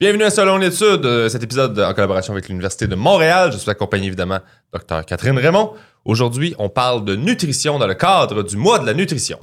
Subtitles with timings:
[0.00, 3.50] Bienvenue à Selon l'étude, euh, cet épisode en collaboration avec l'Université de Montréal.
[3.50, 4.38] Je suis accompagné évidemment
[4.72, 5.72] Dr Catherine Raymond.
[6.04, 9.40] Aujourd'hui, on parle de nutrition dans le cadre du mois de la nutrition.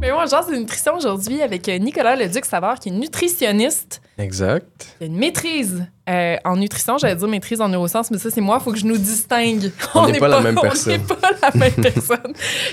[0.00, 4.00] Mais moi, c'est nutrition aujourd'hui avec euh, Nicolas Leduc Savard, qui est nutritionniste.
[4.18, 4.96] Exact.
[5.00, 8.40] Il a une maîtrise euh, en nutrition, j'allais dire maîtrise en neurosciences, mais ça, c'est
[8.40, 9.70] moi, il faut que je nous distingue.
[9.94, 10.94] On n'est pas la même personne.
[10.94, 12.32] On n'est pas la même personne.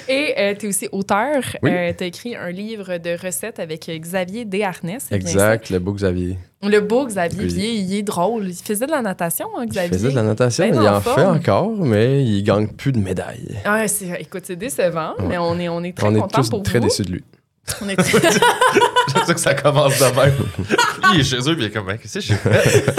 [0.09, 1.43] Et tu es aussi auteur.
[1.61, 1.69] Oui.
[1.97, 4.97] tu as écrit un livre de recettes avec euh, Xavier Desharnais.
[5.11, 6.37] Exact, le beau Xavier.
[6.63, 7.53] Le beau Xavier, Oui.
[7.53, 8.47] il, est- il est drôle.
[8.49, 9.97] Il faisait de la natation, hein, Il Xavier.
[9.97, 13.55] faisait de la natation, Ben il en fait encore, mais il gagne plus de médailles.
[13.65, 15.25] Ah, c'est- écoute, c'est décevant, Ouais.
[15.27, 16.85] mais on est, on est très On est tous pour très vous.
[16.85, 17.23] déçus de lui.
[17.81, 18.21] On est très-
[19.13, 20.33] J'aime ça que ça commence de même.
[21.13, 22.85] il est chez eux, puis il est comme, Ben, qu'est-ce que j'ai fait?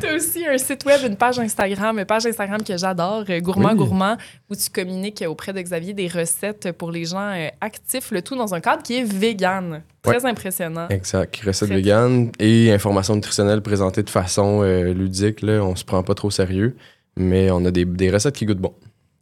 [0.00, 3.40] Tu as aussi un site web, une page Instagram, une page Instagram que j'adore, euh,
[3.40, 3.76] Gourmand Oui.
[3.76, 4.16] Gourmand,
[4.50, 8.36] où tu communiques auprès de Xavier des recettes pour les gens euh, actifs, le tout
[8.36, 9.82] dans un cadre qui est vegan.
[10.02, 10.86] Très impressionnant.
[10.88, 11.36] Exact.
[11.44, 15.42] Recette Très- vegan et informations nutritionnelles présentées de façon euh, ludique.
[15.42, 15.62] Là.
[15.64, 16.76] On se prend pas trop sérieux,
[17.16, 18.74] mais on a des, des recettes qui goûtent bon.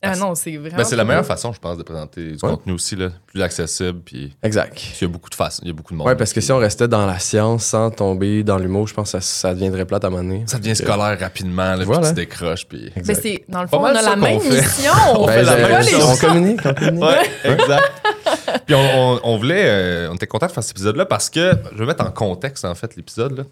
[0.04, 0.76] Ah non, c'est vraiment.
[0.76, 2.50] Ben, c'est la meilleure façon, je pense, de présenter du Ouais.
[2.50, 4.78] contenu aussi, là, plus accessible, puis Exact.
[5.00, 6.06] il y a beaucoup de façons, il y a beaucoup de monde.
[6.06, 9.12] Ouais, parce que si on restait dans la science sans tomber dans l'humour, je pense
[9.12, 10.44] que ça, ça deviendrait plate à un moment donné.
[10.46, 12.08] Ça devient scolaire rapidement, là, puis Voilà.
[12.08, 12.92] tu décroches, puis...
[12.96, 13.16] Ben,
[13.48, 14.60] dans le fond, on a la même fait.
[14.60, 14.92] mission.
[15.16, 16.04] On Ben, fait la même les chose.
[16.04, 17.02] on communique, on communique.
[17.04, 17.92] Ouais, exact.
[18.66, 18.78] Puis on,
[19.14, 21.86] on- on voulait, euh, on était content de faire cet épisode-là parce que, je vais
[21.86, 23.44] mettre en contexte en fait l'épisode, là.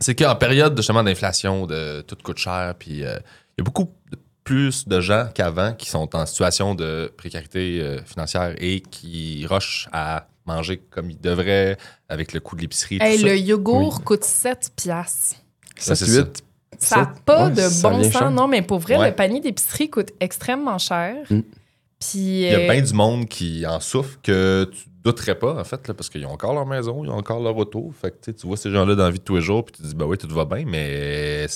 [0.00, 3.16] c'est qu'en période de chemin d'inflation, de tout coûte cher, puis euh,
[3.56, 7.80] il y a beaucoup de- plus de gens qu'avant qui sont en situation de précarité
[7.80, 11.78] euh, financière et qui rushent à manger comme ils devraient
[12.10, 12.98] avec le coût de l'épicerie.
[13.00, 13.26] Hey, ça.
[13.26, 15.36] le yogourt coûte 7 piastres.
[15.76, 16.18] Ça, c'est c'est ça.
[16.20, 16.44] huit.
[16.78, 18.12] Ça n'a pas Ouais, de ça bon sens.
[18.12, 18.30] cher.
[18.30, 19.08] Non, mais pour vrai, Ouais.
[19.10, 21.16] le panier d'épicerie coûte extrêmement cher.
[21.30, 21.40] Mm.
[22.00, 22.18] Puis.
[22.18, 25.64] Il y a euh, bien du monde qui en souffre que tu douterais pas, en
[25.64, 27.92] fait, là, parce qu'ils ont encore leur maison, ils ont encore leur auto.
[28.00, 29.82] Fait que tu vois ces gens-là dans la vie de tous les jours, puis tu
[29.82, 31.46] te dis, bah oui, tout va bien, mais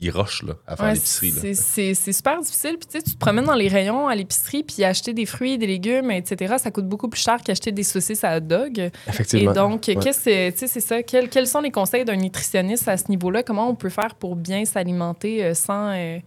[0.00, 1.30] ils rushent là, à faire Ouais, l'épicerie.
[1.32, 1.54] là.
[1.54, 2.76] c'est- super difficile.
[2.78, 5.58] Puis tu sais, tu te promènes dans les rayons à l'épicerie, puis acheter des fruits,
[5.58, 8.90] des légumes, etc., ça coûte beaucoup plus cher qu'acheter des saucisses à hot dog.
[9.06, 9.50] Effectivement.
[9.52, 9.96] Et donc, Ouais.
[9.96, 11.02] qu'est-ce que- tu sais, c'est ça.
[11.02, 13.42] Quels, quels sont les conseils d'un nutritionniste à ce niveau-là?
[13.42, 15.90] Comment on peut faire pour bien s'alimenter euh, sans.
[15.94, 16.18] euh,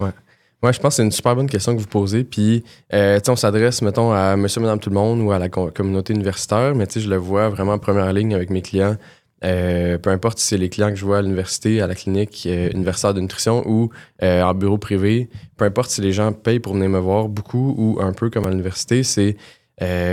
[0.61, 2.23] Ouais, je pense que c'est une super bonne question que vous posez.
[2.23, 2.63] Puis,
[2.93, 5.49] euh, tu sais, on s'adresse, mettons, à monsieur, madame, tout le monde ou à la
[5.49, 8.61] co- communauté universitaire, mais tu sais, je le vois vraiment en première ligne avec mes
[8.61, 8.95] clients.
[9.43, 12.45] Euh, peu importe si c'est les clients que je vois à l'université, à la clinique
[12.47, 13.89] euh, universitaire de nutrition ou
[14.21, 17.75] euh, en bureau privé, peu importe si les gens payent pour venir me voir beaucoup
[17.77, 19.35] ou un peu comme à l'université, c'est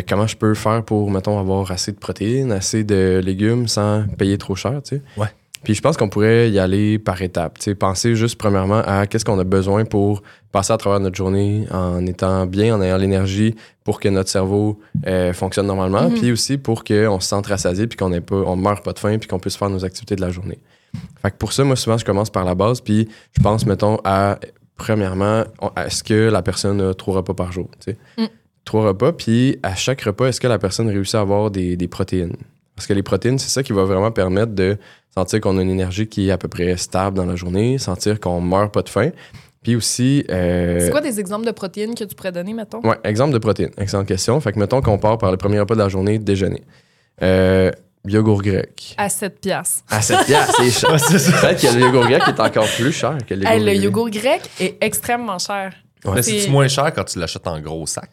[0.09, 4.37] comment je peux faire pour, mettons, avoir assez de protéines, assez de légumes sans payer
[4.37, 5.03] trop cher, tu sais?
[5.17, 5.29] Ouais.
[5.63, 7.59] Puis je pense qu'on pourrait y aller par étapes.
[7.59, 10.23] Tu sais, penser juste premièrement à qu'est-ce qu'on a besoin pour
[10.53, 13.55] passer à travers notre journée en étant bien, en ayant l'énergie
[13.85, 16.15] pour que notre cerveau euh, fonctionne normalement, Mhm.
[16.19, 19.19] puis aussi pour qu'on se sente rassasié, puis qu'on ne on meurt pas de faim,
[19.19, 20.59] puis qu'on puisse faire nos activités de la journée.
[21.23, 23.99] Fait que pour ça, moi, souvent, je commence par la base, puis je pense, mettons,
[24.05, 24.39] à,
[24.77, 25.45] premièrement,
[25.77, 27.69] est-ce que la personne a trois repas par jour?
[28.19, 28.25] Mm.
[28.65, 31.87] Trois repas, puis à chaque repas, est-ce que la personne réussit à avoir des, des
[31.89, 32.37] protéines?
[32.77, 34.79] Parce que les protéines, c'est ça qui va vraiment permettre de
[35.15, 38.21] sentir qu'on a une énergie qui est à peu près stable dans la journée, sentir
[38.21, 39.11] qu'on meurt pas de faim.
[39.63, 40.25] Puis aussi.
[40.31, 42.81] euh, C'est quoi des exemples de protéines que tu pourrais donner, mettons?
[42.81, 43.73] Ouais, exemple de protéines.
[43.77, 44.41] Excellente question.
[44.41, 46.63] Fait que mettons qu'on part par le premier repas de la journée, déjeuner.
[47.23, 47.71] Euh,
[48.07, 48.95] yogourt grec.
[48.97, 49.83] À 7 piastres.
[49.91, 50.91] À 7 piastres, c'est cher.
[51.41, 53.83] Peut-être que le yogourt grec est encore plus cher que le yogourt Hey, le grec.
[53.83, 55.75] yogourt grec est extrêmement cher.
[56.07, 56.13] Ouais.
[56.15, 58.09] Mais c'est- moins cher quand tu l'achètes en gros sac.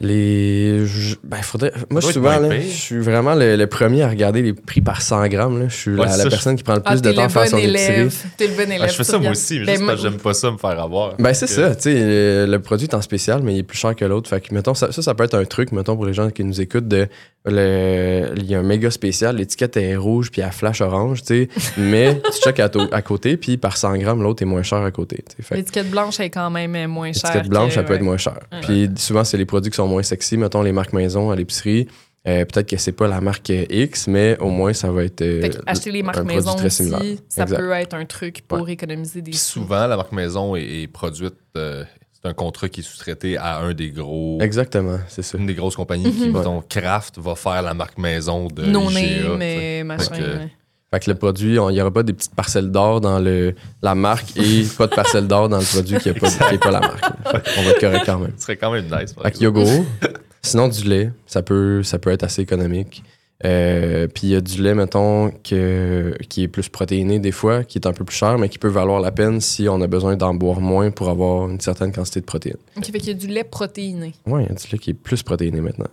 [0.00, 0.86] Les.
[0.86, 1.72] je- Ben, faudrait.
[1.90, 4.80] Moi, je suis souvent, là, je suis vraiment le, le premier à regarder les prix
[4.80, 5.58] par 100 grammes.
[5.60, 5.68] là.
[5.68, 7.14] Je suis Ouais, la, c'est la ça, personne qui prend le plus Ah, de t'es
[7.14, 7.92] temps à faire son épicerie.
[7.94, 8.14] élève.
[8.36, 8.80] T'es le bon élève.
[8.84, 10.56] Ah, je fais ça moi aussi, mais Ben, juste parce que j'aime pas ça me
[10.58, 11.14] faire avoir.
[11.18, 13.62] Ben, c'est Que- ça, tu sais, le, le produit est en spécial, mais il est
[13.64, 14.28] plus cher que l'autre.
[14.30, 16.44] Fait que, mettons, ça, ça, ça peut être un truc, mettons, pour les gens qui
[16.44, 17.08] nous écoutent, de,
[17.44, 21.26] le, il y a un méga spécial, l'étiquette est rouge puis elle flash orange, tu
[21.26, 21.48] sais,
[21.78, 25.24] mais tu checkes à, côté, puis par 100 grammes, l'autre est moins cher à côté.
[25.50, 27.22] L'étiquette blanche est quand même moins chère.
[27.32, 28.38] l'étiquette blanche, que- ça peut être moins cher.
[28.52, 28.60] Ouais.
[28.62, 31.88] Puis souvent, c'est les produits qui sont moins sexy, mettons, les marques maison à l'épicerie.
[32.26, 35.22] Euh, Peut-être que c'est pas la marque X, mais au moins, ça va être.
[35.22, 37.16] euh, acheter les marques maison très aussi, similaire.
[37.28, 37.56] ça Exact.
[37.58, 41.34] peut être un truc pour économiser des Puis souvent, la marque maison est, est produite.
[41.56, 44.38] euh, c'est un contrat qui est sous-traité à un des gros.
[44.42, 45.38] Exactement, c'est ça.
[45.38, 46.36] Une des grosses compagnies qui, Mhm.
[46.36, 50.48] mettons, Kraft va faire la marque maison de Non mais machin.
[50.90, 51.12] Fait que- ouais.
[51.14, 54.36] Le produit, on- il n'y aura pas des petites parcelles d'or dans le, la marque
[54.36, 56.80] et pas de parcelles d'or dans le produit qui n'est pas, qui est pas la
[56.80, 57.00] marque.
[57.24, 58.32] Qu'on va être correct quand même.
[58.36, 59.14] Ce serait quand même nice.
[59.22, 59.84] Fait que yogourt,
[60.42, 63.02] sinon du lait, ça peut, ça peut être assez économique.
[63.44, 67.62] Euh, puis il y a du lait, mettons, que, qui est plus protéiné des fois,
[67.62, 69.86] qui est un peu plus cher, mais qui peut valoir la peine si on a
[69.86, 72.56] besoin d'en boire moins pour avoir une certaine quantité de protéines.
[72.76, 74.14] OK, fait qu'il y a du lait protéiné.
[74.26, 75.86] Oui, il y a du lait qui est plus protéiné maintenant.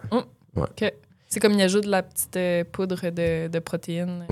[1.27, 4.25] C'est comme il ajoute de la petite euh, poudre de, de protéines.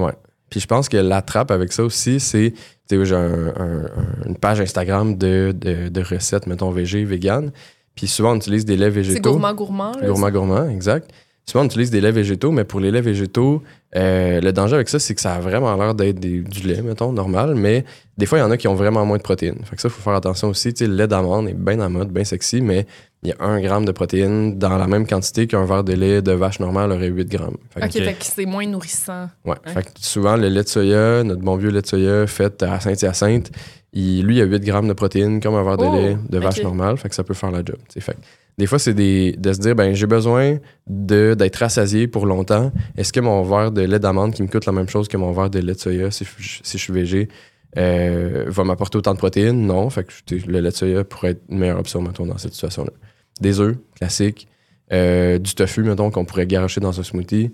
[0.54, 2.54] Puis je pense que la trappe avec ça aussi, c'est.
[2.88, 7.04] Tu sais, j'ai un- un- un- une page Instagram de, de, de recettes, mettons, végé,
[7.06, 7.52] vegan.
[7.96, 9.32] Puis souvent, on utilise des laits C'est végétaux.
[9.32, 9.92] gourmand gourmand.
[10.00, 11.10] là, Gourmand, gourmand, exact.
[11.48, 13.64] Souvent, on utilise des laits végétaux, mais pour les laits végétaux,
[13.96, 17.12] euh, le danger avec ça, c'est que ça a vraiment l'air d'être du lait, mettons,
[17.12, 17.84] normal, mais
[18.16, 19.58] des fois, il y en a qui ont vraiment moins de protéines.
[19.66, 20.72] Fait que ça, il faut faire attention aussi.
[20.72, 22.86] Tu sais, le lait d'amande est bien en mode, bien sexy, mais
[23.24, 26.22] il y a un gramme de protéines dans la même quantité qu'un verre de lait
[26.22, 27.58] de vache normal aurait 8 grammes.
[27.74, 28.04] Fait que- OK, Ok.
[28.04, 29.30] fait que c'est moins nourrissant.
[29.46, 29.56] Ouais.
[29.66, 32.80] Fait que souvent, le lait de soya, notre bon vieux lait de soya fait à
[32.80, 33.52] Saint-Hyacinthe,
[33.94, 36.38] il, lui, il a 8 grammes de protéines comme un verre de Oh, lait de
[36.40, 36.64] vache ok.
[36.64, 36.98] normale.
[36.98, 37.78] Fait que ça peut faire la job.
[38.00, 38.18] Fait que
[38.58, 42.72] des fois, c'est des, de se dire, ben j'ai besoin d'être rassasié pour longtemps.
[42.98, 45.32] Est-ce que mon verre de lait d'amande qui me coûte la même chose que mon
[45.32, 47.30] verre de lait de soya si, je- si je suis végé
[47.78, 49.66] euh, va m'apporter autant de protéines?
[49.66, 49.90] Non.
[49.90, 52.92] Fait que le lait de soya pourrait être une meilleure option, mettons, dans cette situation-là.
[53.42, 54.48] Des œufs, classiques.
[54.92, 57.52] Euh, du tofu, mettons, qu'on pourrait garocher dans un smoothie.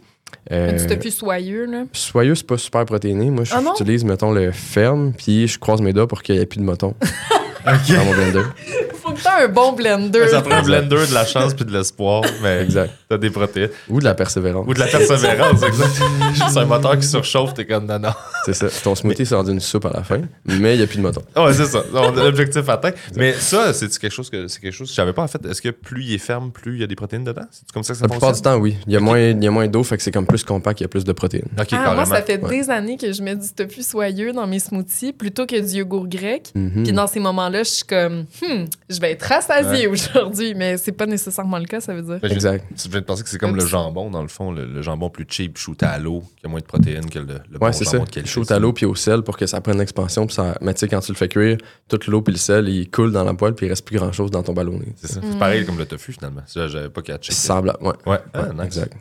[0.52, 1.86] Mais Du Euh, tofu soyeux, là.
[1.94, 3.30] Soyeux, c'est pas super protéiné.
[3.32, 6.46] Moi, Ah j'utilise, mettons, le ferme, puis je croise mes doigts pour qu'il n'y ait
[6.46, 6.94] plus de mouton
[7.66, 7.96] Ok.
[7.96, 8.42] dans mon blender.
[9.02, 10.28] Faut que t'aies un bon blender.
[10.28, 12.92] Ça prend un blender, de la chance puis de l'espoir, mais Exact.
[13.08, 13.70] t'as des protéines.
[13.90, 14.66] Ou de la persévérance.
[14.68, 16.02] Ou de la persévérance, exact.
[16.34, 18.10] Juste un moteur qui surchauffe, t'es comme non, non.
[18.46, 18.68] C'est ça.
[18.84, 21.02] Ton smoothie, c'est rendu une soupe à la fin, mais il n'y a plus de
[21.02, 21.22] mouton.
[21.36, 21.82] Ouais, c'est ça.
[21.94, 22.92] On a l'objectif atteint.
[23.16, 25.44] Mais ça, c'est quelque chose que c'est quelque chose que savais pas en fait?
[25.46, 27.46] Est-ce que plus il est ferme, plus il y a des protéines dedans?
[27.52, 28.78] C'est comme ça que ça La plupart du temps, oui.
[28.88, 30.80] Il y a moins, il y a moins d'eau, fait que c'est comme plus compact,
[30.80, 31.48] il y a plus de protéines.
[31.60, 32.60] Ok, Ah, moi, ça fait Ouais.
[32.60, 36.08] des années que je mets du tofu soyeux dans mes smoothies plutôt que du yogourt
[36.08, 36.52] grec.
[36.56, 36.84] Mhm.
[36.84, 37.20] Puis dans ces
[37.50, 41.66] moments-là, je suis comme, hmm, je vais être rassasiée aujourd'hui, mais c'est pas nécessairement le
[41.66, 42.20] cas, ça veut dire.
[42.22, 42.66] Ben, Exact.
[42.82, 43.64] Tu viens de penser que c'est comme Oups.
[43.64, 46.50] le jambon, dans le fond, le, le jambon plus cheap, shoot à l'eau, qui a
[46.50, 48.00] moins de protéines que le, le bon Ouais, c'est ça.
[48.00, 48.30] de qualité.
[48.30, 50.26] Chaud à l'eau puis au sel pour que ça prenne l'expansion.
[50.26, 50.58] Puis ça...
[50.62, 51.58] Mais tu sais, quand tu le fais cuire,
[51.88, 54.32] toute l'eau puis le sel, il coule dans la poêle puis il reste plus grand-chose
[54.32, 54.94] dans ton ballonné.
[54.96, 55.20] C'est ça.
[55.20, 55.24] Mm.
[55.32, 56.42] C'est pareil comme le tofu finalement.
[56.46, 57.34] Ça, j'avais pas catché.
[57.34, 57.94] Semblable, ouais.
[58.06, 58.66] Ouais, ah, Ouais, nice.
[58.66, 58.94] Exact.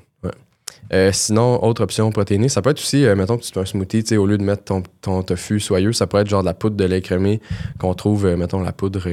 [0.92, 3.64] Euh, sinon, autre option protéinée, ça peut être aussi, euh, mettons que tu fais un
[3.64, 6.40] smoothie, tu sais, au lieu de mettre ton, ton tofu soyeux, ça peut être genre
[6.40, 7.40] de la poudre de lait crémé
[7.78, 9.06] qu'on trouve, euh, mettons, la poudre,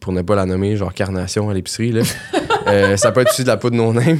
[0.00, 1.92] pour ne pas la nommer, genre carnation à l'épicerie.
[1.92, 2.02] là.
[2.96, 4.18] Ça peut être aussi de la poudre non-name,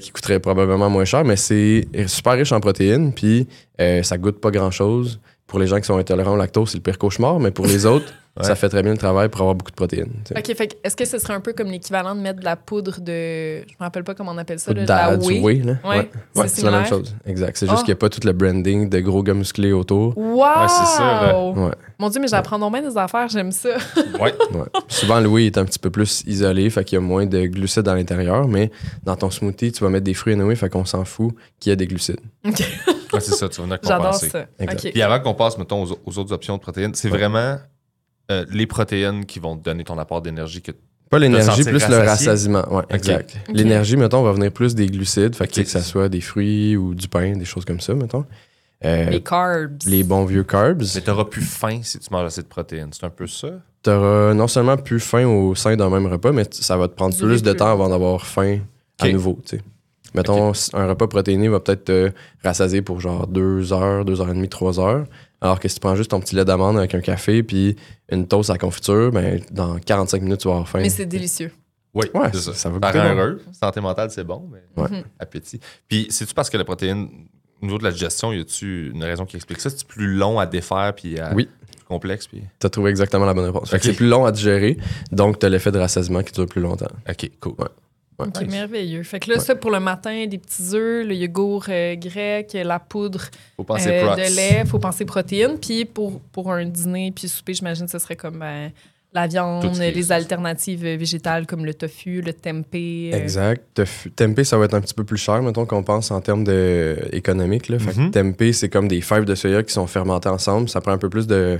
[0.00, 3.48] qui coûterait probablement moins cher, mais c'est super riche en protéines, puis
[4.02, 5.18] ça goûte pas grand-chose.
[5.48, 7.84] Pour les gens qui sont intolérants au lactose, c'est le pire cauchemar, mais pour les
[7.84, 8.44] autres, Ouais.
[8.44, 10.12] ça fait très bien le travail pour avoir beaucoup de protéines.
[10.36, 12.56] OK, fait que est-ce que ce serait un peu comme l'équivalent de mettre de la
[12.56, 13.60] poudre de.
[13.62, 15.40] Je me rappelle pas comment on appelle ça, là, de la du whey?
[15.40, 15.74] whey, là.
[15.84, 17.14] Ouais, Ouais, c'est la même chose.
[17.26, 17.56] Exact.
[17.56, 17.84] C'est juste Ah.
[17.84, 20.16] qu'il n'y a pas tout le branding de gros gars musclés autour.
[20.16, 20.44] Wow!
[20.68, 21.70] c'est ça, Ouais.
[21.98, 23.70] Mon Dieu, mais j'apprends donc bien des affaires, j'aime ça.
[24.20, 24.32] Ouais.
[24.52, 24.66] Ouais.
[24.88, 27.46] Souvent, le whey est un petit peu plus isolé, fait qu'il y a moins de
[27.46, 28.70] glucides à l'intérieur, mais
[29.02, 31.72] dans ton smoothie, tu vas mettre des fruits anyway, fait qu'on s'en fout qu'il y
[31.72, 32.20] ait des glucides.
[32.46, 32.60] OK,
[33.12, 34.28] Ouais, c'est ça, tu vas venir J'adore compenser.
[34.28, 34.46] ça.
[34.58, 34.84] Exact.
[34.86, 34.92] OK.
[34.92, 37.56] Puis avant qu'on passe, mettons, aux, aux autres options de protéines, c'est vraiment
[38.30, 40.72] euh, les protéines qui vont te donner ton apport d'énergie que
[41.10, 42.64] Pas l'énergie, plus le rassasiement.
[42.72, 43.36] Ouais, exact.
[43.52, 46.94] L'énergie, mettons, va venir plus des glucides, fait que, que ça soit des fruits ou
[46.94, 48.24] du pain, des choses comme ça, mettons.
[48.84, 49.22] Euh, Les les...
[49.22, 49.78] carbs.
[50.04, 50.84] bons vieux carbs.
[50.94, 52.90] mais t'auras plus faim si tu manges assez de protéines.
[52.92, 53.48] C'est un peu ça?
[53.82, 57.16] T'auras non seulement plus faim au sein d'un même repas, mais ça va te prendre
[57.16, 58.58] plus de temps avant d'avoir faim
[59.00, 59.62] à nouveau, tu sais.
[60.14, 62.10] Mettons, un repas protéiné va peut-être te
[62.42, 65.04] rassasier pour genre deux heures, deux heures et demie, trois heures.
[65.40, 67.76] Alors que si tu prends juste ton petit lait d'amande avec un café puis
[68.10, 70.80] une toast à confiture, ben, dans 45 minutes, tu vas avoir faim.
[70.80, 71.52] Mais c'est délicieux.
[71.94, 72.68] Oui, Ouais, c'est ça, ça.
[72.70, 74.90] va Parent heureux, santé mentale, c'est bon, mais Ouais.
[74.90, 75.04] Mhm.
[75.18, 75.60] appétit.
[75.88, 77.08] Puis, c'est-tu parce que la protéine,
[77.62, 79.70] au niveau de la digestion, y a-tu une raison qui explique ça?
[79.70, 81.48] C'est plus long à défaire puis à Oui.
[81.70, 82.26] plus complexe?
[82.26, 82.42] Puis...
[82.58, 83.70] T'as trouvé exactement la bonne réponse.
[83.70, 83.90] Fait que Ok.
[83.90, 84.76] c'est plus long à digérer,
[85.12, 86.90] donc t'as l'effet de rassasiement qui dure plus longtemps.
[87.08, 87.54] OK, cool.
[87.58, 87.66] Ouais.
[88.18, 88.26] Ouais.
[88.40, 88.50] Nice.
[88.50, 89.02] merveilleux.
[89.04, 89.42] Fait que là, Ouais.
[89.42, 93.22] ça, pour le matin, des petits œufs, le yogourt euh, grec, la poudre
[93.56, 95.56] Faut penser euh, de lait, faut penser protéines.
[95.60, 98.72] Puis pour, pour un dîner puis souper, j'imagine que ce serait comme ben,
[99.12, 103.10] la viande, les alternatives euh, végétales comme le tofu, le tempeh.
[103.14, 103.62] euh, Exact.
[103.74, 106.44] Tofu- Tempeh, ça va être un petit peu plus cher, mettons qu'on pense en termes
[106.44, 106.96] de...
[107.12, 107.68] économiques.
[107.68, 107.78] Là.
[107.78, 108.10] Fait que Mhm.
[108.10, 110.68] tempeh, c'est comme des fèves de soya qui sont fermentées ensemble.
[110.68, 111.58] Ça prend un peu plus de,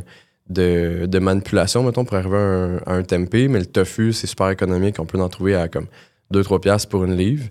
[0.50, 3.47] de, de manipulation, mettons, pour arriver à un, à un tempeh.
[3.49, 4.97] Mais le tofu, c'est super économique.
[4.99, 5.87] On peut en trouver à comme
[6.33, 7.45] 2-3 piastres pour une livre.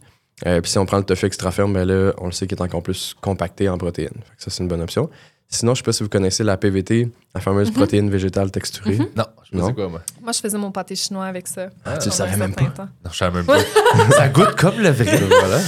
[0.45, 2.57] Euh, Puis si on prend le tofu extra ferme, ben là, on le sait qu'il
[2.57, 4.09] est encore plus compacté en protéines.
[4.13, 5.09] Fait que ça, c'est une bonne option.
[5.49, 7.73] Sinon, je sais pas si vous connaissez la PVT, la fameuse Mhm.
[7.75, 8.97] protéine végétale texturée.
[8.97, 9.07] Mhm.
[9.15, 10.01] Non, je dis quoi, moi?
[10.21, 11.69] Moi, je faisais mon pâté chinois avec ça.
[11.85, 12.65] Ah, tu le savais même pas.
[12.65, 12.89] temps.
[13.05, 13.57] Non, je savais même pas.
[14.11, 15.17] ça goûte comme le vrai.
[15.27, 15.59] voilà.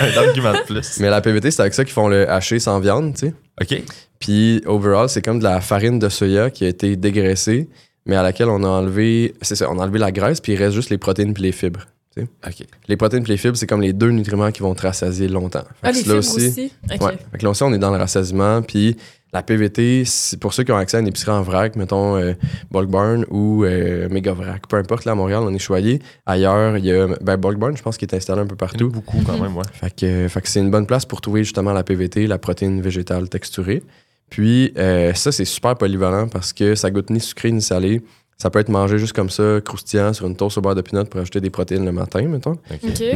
[0.00, 1.00] Un argument de plus.
[1.00, 3.34] Mais la PVT, c'est avec ça qu'ils font le haché sans viande, tu sais.
[3.60, 3.82] OK.
[4.20, 7.68] Puis, overall, c'est comme de la farine de soya qui a été dégraissée,
[8.06, 10.56] mais à laquelle on a enlevé, c'est ça, on a enlevé la graisse, puis il
[10.56, 11.86] reste juste les protéines puis les fibres.
[12.22, 12.66] OK.
[12.88, 15.64] Les protéines et les fibres, c'est comme les deux nutriments qui vont te rassasier longtemps.
[15.82, 16.72] Fait Ah, les là fibres aussi?
[16.90, 17.00] OK.
[17.02, 17.18] Ouais.
[17.32, 18.62] Fait que là aussi, on est dans le rassasiement.
[18.62, 18.96] Puis
[19.32, 22.32] la PVT, c'est pour ceux qui ont accès à une épicerie en vrac, mettons euh,
[22.70, 26.00] Bulk Barn ou euh, Mega Vrac, peu importe, là à Montréal, on est choyé.
[26.24, 28.88] Ailleurs, il y a ben, Bulk Barn, je pense qu'il est installé un peu partout.
[28.88, 29.64] beaucoup quand même, ouais.
[29.72, 32.80] Fait que, fait que c'est une bonne place pour trouver justement la PVT, la protéine
[32.80, 33.82] végétale texturée.
[34.30, 38.02] Puis euh, ça, c'est super polyvalent parce que ça goûte ni sucré ni salé.
[38.38, 41.04] Ça peut être mangé juste comme ça, croustillant, sur une toast au beurre de pinot
[41.04, 42.56] pour ajouter des protéines le matin, mettons.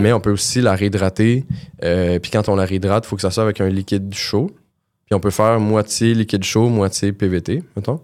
[0.00, 1.44] Mais on peut aussi la réhydrater.
[1.84, 4.50] euh, puis quand on la réhydrate, il faut que ça soit avec un liquide chaud.
[5.06, 8.00] Puis on peut faire moitié liquide chaud, moitié PVT, mettons.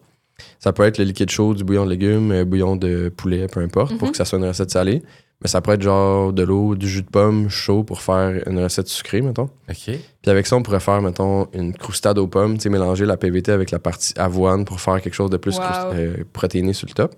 [0.58, 3.60] Ça peut être le liquide chaud du bouillon de légumes, euh, bouillon de poulet, peu
[3.60, 4.10] importe, pour Mhm.
[4.12, 5.02] que ça soit une recette salée.
[5.42, 8.58] Mais ça peut être genre de l'eau, du jus de pomme chaud pour faire une
[8.58, 9.50] recette sucrée, mettons.
[9.68, 9.76] OK.
[9.84, 9.98] Puis
[10.30, 13.52] avec ça, on pourrait faire, mettons, une croustade aux pommes, tu sais, mélanger la PVT
[13.52, 15.64] avec la partie avoine pour faire quelque chose de plus Wow.
[15.92, 17.14] euh, protéiné sur le top.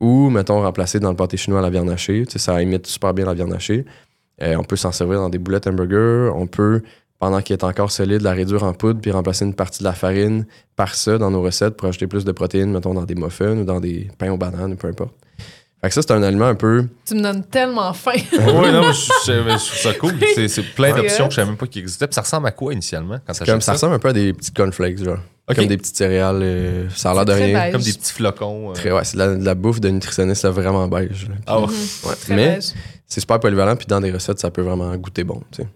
[0.00, 2.24] Ou, mettons, remplacer dans le pâté chinois la viande hachée.
[2.26, 3.86] Tu sais, ça imite super bien la viande hachée.
[4.42, 6.34] Euh, on peut s'en servir dans des boulettes hamburger.
[6.36, 6.82] On peut,
[7.18, 9.92] pendant qu'il est encore solide, la réduire en poudre puis remplacer une partie de la
[9.94, 10.44] farine
[10.76, 13.64] par ça dans nos recettes pour ajouter plus de protéines, mettons, dans des muffins ou
[13.64, 15.14] dans des pains aux bananes, peu importe.
[15.84, 16.86] Fait que ça, c'est un aliment un peu...
[17.04, 18.12] Tu me donnes tellement faim.
[18.32, 20.14] ouais, non, mais je, je- je trouve ça cool.
[20.34, 22.06] C'est, c'est plein d'options que je savais même pas qui existaient.
[22.06, 24.32] Puis ça ressemble à quoi initialement quand ça Comme, ça ressemble un peu à des
[24.32, 25.18] petites cornflakes, genre.
[25.54, 26.40] Comme des petites céréales.
[26.42, 27.52] euh, ça a l'air de rien.
[27.64, 27.72] beige.
[27.72, 28.70] Comme des petits flocons.
[28.70, 28.72] euh.
[28.72, 31.28] Très, ouais, c'est de la, de la bouffe de nutritionniste vraiment beige.
[31.28, 31.34] là.
[31.46, 31.66] Ah ouais.
[31.66, 32.14] Ouais.
[32.18, 32.72] Très Mais beige.
[33.06, 35.42] c'est super polyvalent, puis dans des recettes, ça peut vraiment goûter bon.
[35.52, 35.68] Tu sais.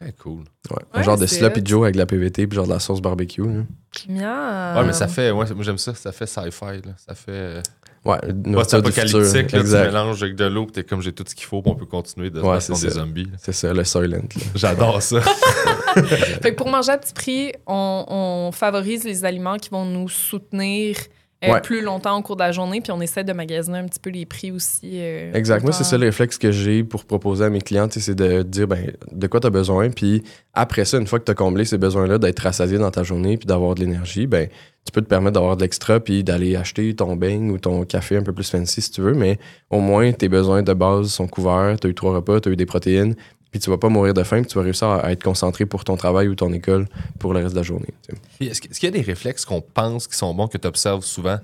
[0.00, 0.44] Très cool.
[0.70, 0.76] Ouais.
[0.76, 1.60] Ouais, un genre de sloppy.
[1.64, 3.42] Joe avec de la PVT, puis genre de la sauce barbecue.
[3.42, 3.64] là.
[4.08, 4.76] Miam.
[4.76, 5.32] Ouais, mais ça fait.
[5.32, 5.92] Ouais, moi j'aime ça.
[5.94, 6.64] Ça fait sci-fi.
[6.84, 6.92] Là.
[7.04, 7.60] Ça fait.
[8.04, 8.18] Ouais.
[8.52, 9.52] Post-apocalyptique.
[9.52, 10.64] Là, tu mélanges avec de l'eau.
[10.64, 11.62] Puis t'es comme j'ai tout ce qu'il faut.
[11.62, 13.28] Puis on peut continuer de Ouais, des zombies.
[13.38, 14.28] C'est ça, le Soylent.
[14.54, 15.20] J'adore ça.
[16.40, 20.08] Fait que pour manger à petit prix, on, on favorise les aliments qui vont nous
[20.08, 20.96] soutenir
[21.44, 21.60] euh, Ouais.
[21.60, 24.10] plus longtemps au cours de la journée, puis on essaie de magasiner un petit peu
[24.10, 24.90] les prix aussi.
[24.94, 25.62] euh, Exact.
[25.62, 28.66] Moi, c'est ça le réflexe que j'ai pour proposer à mes clients, c'est de dire
[28.66, 29.90] ben, de quoi tu as besoin.
[29.90, 30.22] Puis
[30.54, 33.36] après ça, une fois que tu as comblé ces besoins-là, d'être rassasié dans ta journée
[33.36, 34.48] puis d'avoir de l'énergie, ben,
[34.84, 38.16] tu peux te permettre d'avoir de l'extra puis d'aller acheter ton beigne ou ton café
[38.16, 39.12] un peu plus fancy si tu veux.
[39.14, 39.38] Mais
[39.70, 41.76] au moins, tes besoins de base sont couverts.
[41.80, 43.14] Tu as eu trois repas, tu as eu des protéines.
[43.50, 45.64] Puis tu vas pas mourir de faim, puis tu vas réussir à à être concentré
[45.64, 46.86] pour ton travail ou ton école
[47.18, 47.94] pour le reste de la journée.
[48.40, 51.38] Est-ce qu'il y a des réflexes qu'on pense qui sont bons, que tu observes souvent,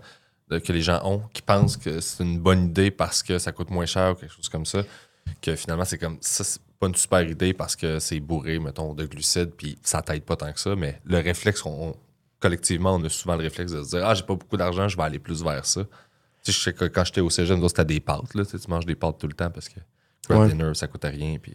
[0.50, 3.70] que les gens ont, qui pensent que c'est une bonne idée parce que ça coûte
[3.70, 4.82] moins cher ou quelque chose comme ça,
[5.40, 8.92] que finalement c'est comme ça, c'est pas une super idée parce que c'est bourré, mettons,
[8.92, 11.96] de glucides, puis ça t'aide pas tant que ça, mais le réflexe, qu'on- on-
[12.40, 14.96] collectivement, on a souvent le réflexe de se dire Ah, j'ai pas beaucoup d'argent, je
[14.98, 15.82] vais aller plus vers ça.
[16.44, 18.58] Tu sais, je sais que quand j'étais au cégep, c'était des pâtes, là, tu sais,
[18.58, 19.80] tu manges des pâtes tout le temps parce que
[20.28, 20.48] crab Ouais.
[20.50, 21.54] dinner, ça coûte rien, puis.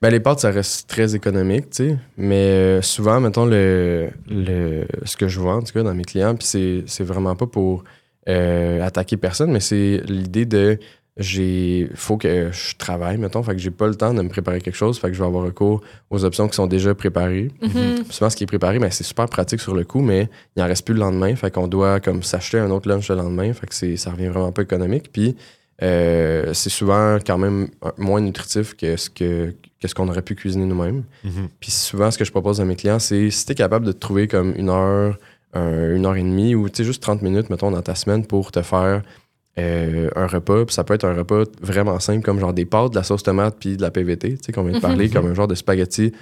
[0.00, 1.96] Ben, les pâtes, ça reste très économique, tu sais.
[2.16, 6.04] Mais euh, souvent, mettons, le, le, ce que je vois, en tout cas, dans mes
[6.04, 7.82] clients, puis c'est, c'est vraiment pas pour
[8.28, 10.78] euh, attaquer personne, mais c'est l'idée de
[11.18, 14.60] j'ai faut que je travaille, mettons, fait que j'ai pas le temps de me préparer
[14.60, 17.50] quelque chose, fait que je vais avoir recours aux options qui sont déjà préparées.
[17.60, 18.04] Mhm.
[18.04, 20.62] Puis souvent, ce qui est préparé, ben, c'est super pratique sur le coup, mais il
[20.62, 21.34] en reste plus le lendemain.
[21.34, 23.52] Fait qu'on doit comme s'acheter un autre lunch le lendemain.
[23.52, 25.10] Fait que c'est, ça revient vraiment pas économique.
[25.12, 25.34] Puis
[25.82, 30.34] euh, c'est souvent quand même moins nutritif que ce, que, que ce qu'on aurait pu
[30.34, 31.04] cuisiner nous-mêmes.
[31.60, 33.92] Puis souvent, ce que je propose à mes clients, c'est si tu es capable de
[33.92, 35.18] te trouver comme une heure,
[35.54, 38.26] un- une heure et demie ou tu sais, juste 30 minutes, mettons, dans ta semaine
[38.26, 39.02] pour te faire
[39.60, 40.64] euh, un repas.
[40.66, 43.24] Puis ça peut être un repas vraiment simple, comme genre des pâtes, de la sauce
[43.24, 45.56] tomate puis de la PVT, tu sais, qu'on vient de parler, comme un genre de
[45.56, 46.12] spaghetti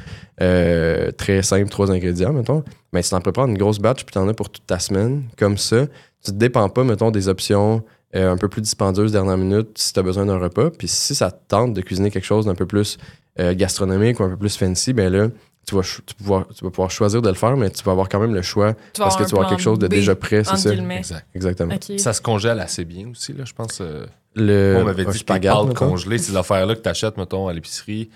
[0.40, 2.62] euh, très simple, trois ingrédients, mettons.
[2.92, 5.25] Mais tu t'en prépares une grosse batch puis t'en as pour toute ta semaine.
[5.38, 5.86] Comme ça,
[6.25, 7.82] tu te dépends pas, mettons, des options
[8.14, 10.70] euh, un peu plus dispendieuses dernière minute si tu as besoin d'un repas.
[10.70, 12.96] Puis si ça te tente de cuisiner quelque chose d'un peu plus
[13.38, 15.28] euh, gastronomique ou un peu plus fancy, ben là,
[15.66, 17.82] tu vas, ch- tu, vas pouvoir, tu vas pouvoir choisir de le faire, mais tu
[17.82, 19.90] vas avoir quand même le choix parce que tu vas avoir quelque chose de B,
[19.90, 20.72] déjà prêt, c'est ça?
[20.72, 21.26] Exact.
[21.34, 21.74] Exactement.
[21.98, 23.78] Ça se congèle assez bien aussi, là, je pense.
[23.80, 27.52] euh, Le, Moi, on m'avait dit que congelées, ces affaires-là que tu achètes, mettons, à
[27.52, 28.10] l'épicerie,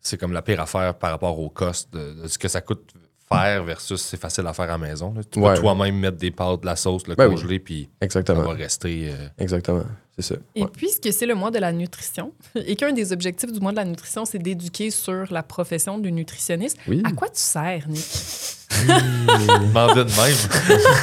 [0.00, 2.92] c'est comme la pire affaire par rapport au cost de, de ce que ça coûte
[3.28, 5.12] faire versus c'est facile à faire à la maison.
[5.14, 5.22] là.
[5.24, 5.58] Tu peux Ouais.
[5.58, 7.34] toi-même mettre des pâtes, de la sauce, le Ben oui.
[7.34, 8.42] congeler, puis ça Exactement.
[8.42, 9.08] va rester.
[9.10, 9.84] euh, Exactement.
[10.18, 10.40] C'est ça.
[10.54, 10.68] Et Ouais.
[10.74, 13.84] puisque c'est le mois de la nutrition, et qu'un des objectifs du mois de la
[13.84, 17.02] nutrition, c'est d'éduquer sur la profession de nutritionniste, Oui.
[17.04, 18.04] à quoi tu sers, Nick?
[19.74, 20.80] Mandé de même.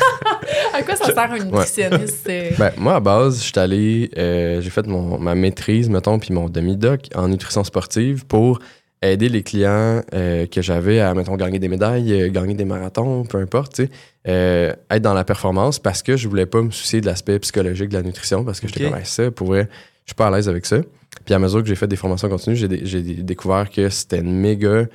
[0.73, 2.25] À quoi ça sert un nutritionniste?
[2.57, 6.33] Ben, moi, à base, je suis allé, euh, j'ai fait mon, ma maîtrise, mettons, puis
[6.33, 8.59] mon demi-doc en nutrition sportive pour
[9.03, 13.23] aider les clients euh, que j'avais à, mettons, gagner des médailles, euh, gagner des marathons,
[13.25, 13.81] peu importe,
[14.27, 17.89] euh, être dans la performance parce que je voulais pas me soucier de l'aspect psychologique
[17.89, 18.91] de la nutrition parce que j'étais Ok.
[18.93, 19.67] comme, ça, pour vrai,
[20.05, 20.77] je suis pas à l'aise avec ça.
[21.25, 23.89] Puis à mesure que j'ai fait des formations continues, j'ai, dé- j'ai dé- découvert que
[23.89, 24.85] c'était une méga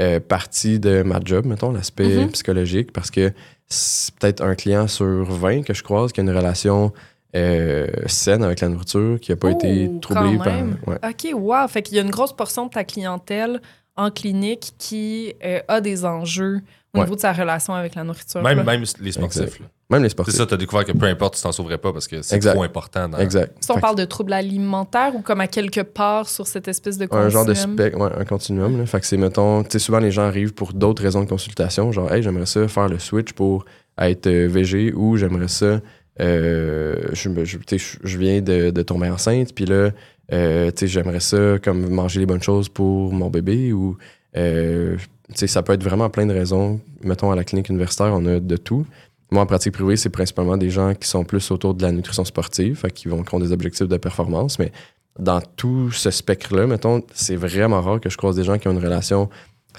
[0.00, 2.30] euh, partie de ma job, mettons, l'aspect Mhm.
[2.30, 3.32] psychologique, parce que
[3.68, 6.92] c'est peut-être un client sur 20 que je croise qui a une relation
[7.38, 10.52] euh, saine avec la nourriture, qui n'a pas Oh, été troublée quand par.
[10.54, 10.76] même.
[10.86, 10.96] ouais.
[11.02, 11.68] OK, wow.
[11.68, 13.60] Fait qu'il y a une grosse portion de ta clientèle
[13.96, 16.60] en clinique qui euh, a des enjeux
[16.94, 17.04] au Ouais.
[17.04, 18.42] niveau de sa relation avec la nourriture.
[18.42, 19.60] Même, même les sportifs.
[19.90, 20.34] Même les C'est sportifs.
[20.34, 22.54] ça, t'as découvert que peu importe, tu t'en sauverais pas parce que c'est Exact.
[22.54, 23.08] trop important.
[23.08, 23.18] Dans...
[23.18, 23.56] Exact.
[23.60, 26.68] Si on Fait que parle de troubles alimentaires ou comme à quelque part sur cette
[26.68, 27.26] espèce de continuum.
[27.26, 28.78] un genre de spec, ouais, un continuum.
[28.78, 28.86] Là.
[28.86, 31.90] Fait que c'est, mettons, tu sais, souvent les gens arrivent pour d'autres raisons de consultation,
[31.92, 33.64] genre, hey, j'aimerais ça faire le switch pour
[33.98, 35.80] être euh, VG ou j'aimerais ça,
[36.18, 39.90] je, me- je, viens de, tomber enceinte, puis là,
[40.32, 43.96] euh, j'aimerais ça comme manger les bonnes choses pour mon bébé ou,
[44.36, 44.96] euh,
[45.34, 46.80] ça peut être vraiment plein de raisons.
[47.02, 48.86] Mettons, à la clinique universitaire, on a de tout.
[49.30, 52.24] Moi, en pratique privée, c'est principalement des gens qui sont plus autour de la nutrition
[52.24, 54.72] sportive, qui vont qui ont des objectifs de performance, mais
[55.18, 58.72] dans tout ce spectre-là, mettons, c'est vraiment rare que je croise des gens qui ont
[58.72, 59.28] une relation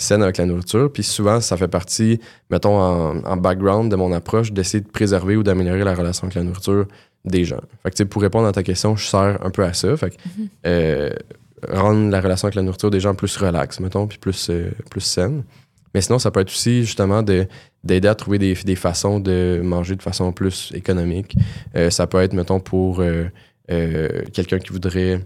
[0.02, 0.92] saine avec la nourriture.
[0.92, 5.36] Puis souvent, ça fait partie, mettons, en, en background de mon approche, d'essayer de préserver
[5.36, 6.86] ou d'améliorer la relation avec la nourriture
[7.26, 7.62] des gens.
[7.84, 9.96] Fait que, pour répondre à ta question, je sers un peu à ça.
[9.98, 10.16] Fait que,
[10.66, 11.10] euh,
[11.70, 15.02] rendre la relation avec la nourriture des gens plus relaxe, mettons, puis plus, euh, plus
[15.02, 15.44] saine.
[15.94, 17.48] Mais sinon, ça peut être aussi, justement, de
[17.84, 21.38] d'aider à trouver des, des façons de manger de façon plus économique.
[21.76, 23.02] Euh, ça peut être, mettons, pour
[23.68, 25.22] quelqu'un qui voudrait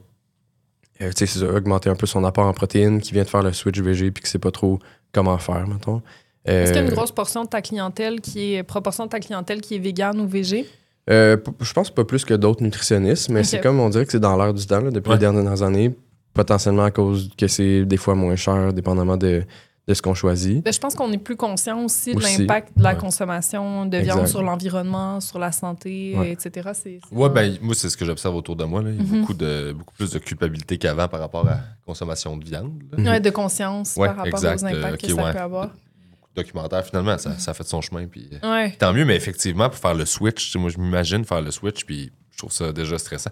[1.01, 3.29] euh, tu sais, c'est ça, augmenter un peu son apport en protéines, qui vient de
[3.29, 4.79] faire le switch VG puis qui sait pas trop
[5.11, 6.01] comment faire, mettons.
[6.47, 9.09] Euh, Est-ce qu'il y a une grosse portion de ta clientèle qui est proportion de
[9.09, 10.67] ta clientèle qui est végane ou végé?
[11.09, 14.19] euh, je pense pas plus que d'autres nutritionnistes, mais c'est comme on dirait que c'est
[14.19, 15.15] dans l'air du temps là, depuis Ouais.
[15.15, 15.93] les dernières années,
[16.33, 19.43] potentiellement à cause que c'est des fois moins cher, dépendamment de,
[19.85, 20.63] de ce qu'on choisit.
[20.63, 22.97] Ben, je pense qu'on est plus conscient aussi de l'impact de la Ouais.
[22.97, 24.13] consommation de Exact.
[24.13, 26.31] viande sur l'environnement, sur la santé, Ouais.
[26.31, 26.69] etc.
[26.73, 28.81] C'est, c'est Ouais, ben, moi, c'est ce que j'observe autour de moi.
[28.81, 28.91] Là.
[28.91, 29.19] Il y a Mhm.
[29.21, 32.71] beaucoup, de, beaucoup plus de culpabilité qu'avant par rapport à la consommation de viande.
[32.97, 34.61] Ouais, de conscience Ouais, par rapport exact.
[34.63, 35.33] aux impacts Euh, que ça ouais.
[35.33, 35.67] peut avoir.
[35.67, 38.07] Beaucoup de documentaires, finalement, ça, ça a fait son chemin.
[38.07, 38.69] Puis, euh.
[38.79, 42.09] Tant mieux, mais effectivement, pour faire le switch, moi, je m'imagine faire le switch, puis
[42.31, 43.31] je trouve ça déjà stressant.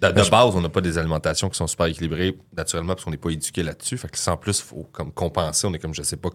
[0.00, 2.94] De, de Ben, je- base, on n'a pas des alimentations qui sont super équilibrées, naturellement,
[2.94, 3.98] parce qu'on n'est pas éduqué là-dessus.
[3.98, 5.66] Fait que sans plus, il faut comme compenser.
[5.66, 6.30] On est comme, je sais pas.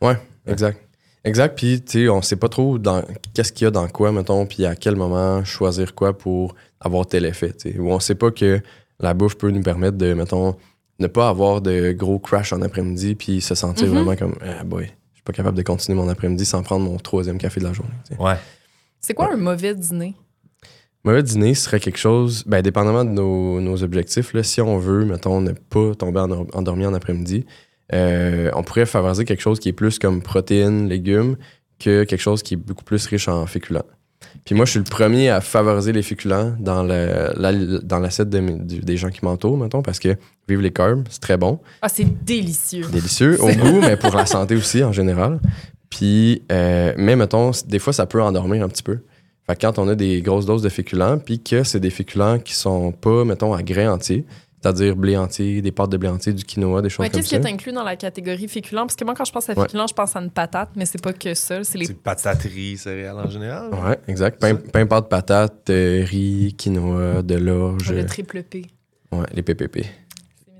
[0.00, 0.80] Ouais, exact.
[1.24, 3.02] Exact, puis tu sais, on sait pas trop dans
[3.34, 7.04] qu'est-ce qu'il y a dans quoi, mettons, puis à quel moment choisir quoi pour avoir
[7.06, 7.78] tel effet, tu sais.
[7.78, 8.60] Ou on sait pas que
[9.00, 10.56] la bouffe peut nous permettre de, mettons,
[11.00, 13.92] ne pas avoir de gros crash en après-midi, puis se sentir Mhm.
[13.94, 16.96] vraiment comme, ah boy, je suis pas capable de continuer mon après-midi sans prendre mon
[16.98, 17.92] troisième café de la journée.
[18.08, 18.22] tu sais.
[18.22, 18.36] Ouais.
[19.00, 20.14] C'est quoi un mauvais dîner?
[21.06, 25.04] Mauvais dîner serait quelque chose, ben, dépendamment de nos, nos objectifs, là, si on veut,
[25.04, 27.46] mettons, ne pas tomber en- endormi en après-midi,
[27.94, 31.36] euh, on pourrait favoriser quelque chose qui est plus comme protéines, légumes,
[31.78, 33.84] que quelque chose qui est beaucoup plus riche en féculents.
[34.44, 38.28] Puis moi, je suis le premier à favoriser les féculents dans le- la- dans l'assiette
[38.30, 40.16] de mes- du- des gens qui m'entourent, mettons, parce que
[40.48, 42.84] vive les carbs, c'est très bon, Ah, c'est délicieux.
[42.90, 45.38] délicieux au goût, mais pour la santé aussi en général.
[45.88, 48.98] Puis, euh, mais mettons, des fois, ça peut endormir un petit peu.
[49.46, 52.38] Fait que quand on a des grosses doses de féculents, puis que c'est des féculents
[52.38, 54.24] qui sont pas, mettons, à grains entiers,
[54.60, 57.30] c'est-à-dire blé entier, des pâtes de blé entier, du quinoa, des choses Ouais, comme Qu'est-ce
[57.30, 57.38] ça.
[57.38, 58.78] qui est inclus dans la catégorie féculent?
[58.78, 59.62] Parce que moi, quand je pense à Ouais.
[59.62, 61.62] féculent, je pense à une patate, mais c'est pas que ça.
[61.62, 63.70] C'est les C'est pataterie céréales en général?
[63.72, 64.40] Ouais, exact.
[64.40, 68.62] Pain, pain pâte patate, euh, riz, quinoa, de l'orge, le triple P.
[69.12, 69.84] ouais, les PPP,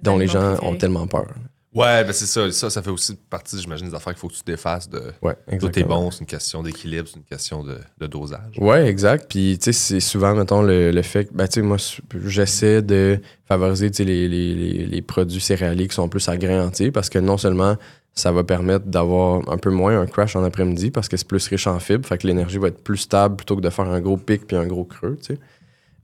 [0.02, 0.66] dont les gens préférés.
[0.68, 1.26] ont tellement peur.
[1.76, 2.50] Ouais, ben c'est ça.
[2.50, 5.12] Ça, ça fait aussi partie, j'imagine, des affaires qu'il faut que tu défasses de.
[5.20, 8.58] Ouais, Tout est bon, c'est une question d'équilibre, c'est une question de, de dosage.
[8.58, 9.26] Ouais, exact.
[9.28, 11.76] Puis, tu sais, c'est souvent, mettons, le, le fait que, ben, tu sais, moi,
[12.24, 16.36] j'essaie de favoriser, tu sais, les, les, les, les produits céréaliers qui sont plus à
[16.36, 17.76] grains entiers parce que non seulement
[18.14, 21.46] ça va permettre d'avoir un peu moins un crash en après-midi parce que c'est plus
[21.48, 24.00] riche en fibres, fait que l'énergie va être plus stable plutôt que de faire un
[24.00, 25.40] gros pic puis un gros creux, tu sais.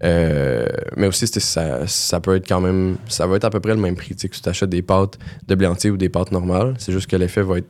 [0.04, 3.74] Euh, mais aussi, ça, ça peut être quand même, ça va être à peu près
[3.74, 6.74] le même prix, que tu t'achètes des pâtes de blé entier ou des pâtes normales.
[6.78, 7.68] C'est juste que l'effet va être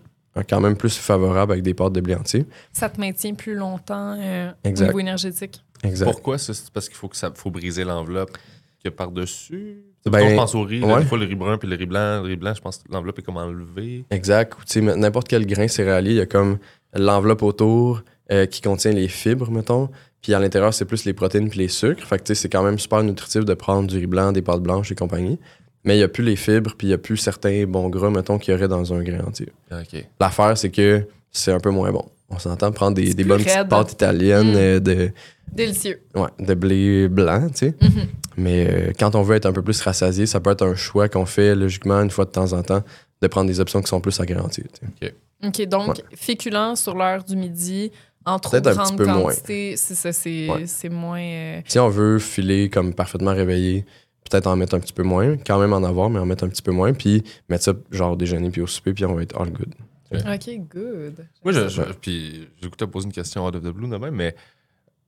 [0.49, 2.47] quand même plus favorable avec des pâtes de blé entier.
[2.73, 4.87] Ça te maintient plus longtemps euh, au Exact.
[4.87, 5.63] niveau énergétique.
[5.85, 6.07] Exact.
[6.07, 6.55] Pourquoi ça?
[6.55, 8.31] C'est parce qu'il faut que ça faut briser l'enveloppe
[8.79, 9.83] qu'il y a par-dessus.
[10.07, 10.81] Ben, je pense au riz.
[10.81, 11.01] là, ouais.
[11.03, 12.23] des fois, le riz brun puis le riz blanc.
[12.23, 14.05] Le riz blanc, je pense que l'enveloppe est comme enlevée.
[14.11, 14.55] Exact.
[14.55, 16.59] Ou, tu sais, n'importe quel grain céréalier, il y a comme
[16.95, 19.91] l'enveloppe autour euh, qui contient les fibres, mettons.
[20.23, 22.07] Puis à l'intérieur, c'est plus les protéines puis les sucres.
[22.07, 24.43] Fait que tu sais, c'est quand même super nutritif de prendre du riz blanc, des
[24.43, 25.39] pâtes blanches et compagnie.
[25.85, 28.09] Mais il n'y a plus les fibres, puis il n'y a plus certains bons gras,
[28.11, 29.49] mettons, qu'il y aurait dans un grain entier.
[29.73, 30.05] OK.
[30.21, 32.05] L'affaire, c'est que c'est un peu moins bon.
[32.31, 34.57] On s'entend prendre des, des bonnes petites pâtes italiennes Mm.
[34.57, 35.11] euh, de,
[35.53, 36.01] Délicieux.
[36.15, 37.75] ouais, de blé blanc, tu sais.
[37.83, 38.07] Mhm.
[38.39, 41.09] Mais euh, quand on veut être un peu plus rassasié, ça peut être un choix
[41.11, 42.83] qu'on fait logiquement une fois de temps en temps
[43.21, 44.65] de prendre des options qui sont plus à grain entier.
[44.73, 45.15] tu sais.
[45.45, 45.95] OK, donc Ouais.
[46.15, 47.91] féculents sur l'heure du midi,
[48.25, 49.23] en trop Peut-être un petit peu moins.
[49.31, 50.67] quantité, c'est ça, c'est Ouais.
[50.67, 51.21] c'est moins...
[51.21, 53.85] euh, Si on veut filer comme parfaitement réveillé,
[54.31, 56.49] peut-être en mettre un petit peu moins, quand même en avoir, mais en mettre un
[56.49, 59.23] petit peu moins, puis mettre ça genre au déjeuner puis au souper, puis on va
[59.23, 59.75] être all good.
[60.15, 61.27] OK, good.
[61.43, 63.97] Moi, je, je- puis j'ai goûté à poser une question out of the blue de
[63.97, 64.35] même, mais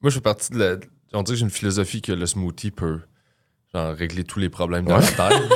[0.00, 0.76] moi, je fais partie de la.
[1.12, 3.00] on dirait que j'ai une philosophie que le smoothie peut
[3.74, 5.06] genre, régler tous les problèmes de la Ouais.
[5.16, 5.30] terre.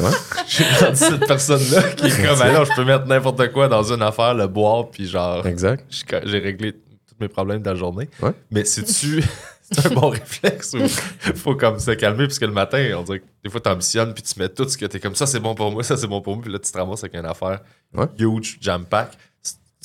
[0.00, 0.10] Ouais.
[0.48, 4.00] J'ai rendu cette personne-là qui est comme, alors, je peux mettre n'importe quoi dans une
[4.02, 5.84] affaire, le boire, puis genre, Exact.
[6.24, 6.72] j'ai réglé
[7.12, 8.08] tous mes problèmes de la journée.
[8.22, 8.32] Ouais.
[8.50, 9.22] Mais c'est-tu.
[9.74, 10.86] C'est un bon réflexe ou
[11.34, 14.22] faut comme se calmer parce que le matin, on dirait que des fois t'ambitionnes puis
[14.22, 16.20] tu mets tout ce que t'es comme ça, c'est bon pour moi, ça c'est bon
[16.20, 17.60] pour moi, puis là tu te ramasses avec une affaire
[17.94, 18.04] Ouais.
[18.18, 19.12] huge, jam pack.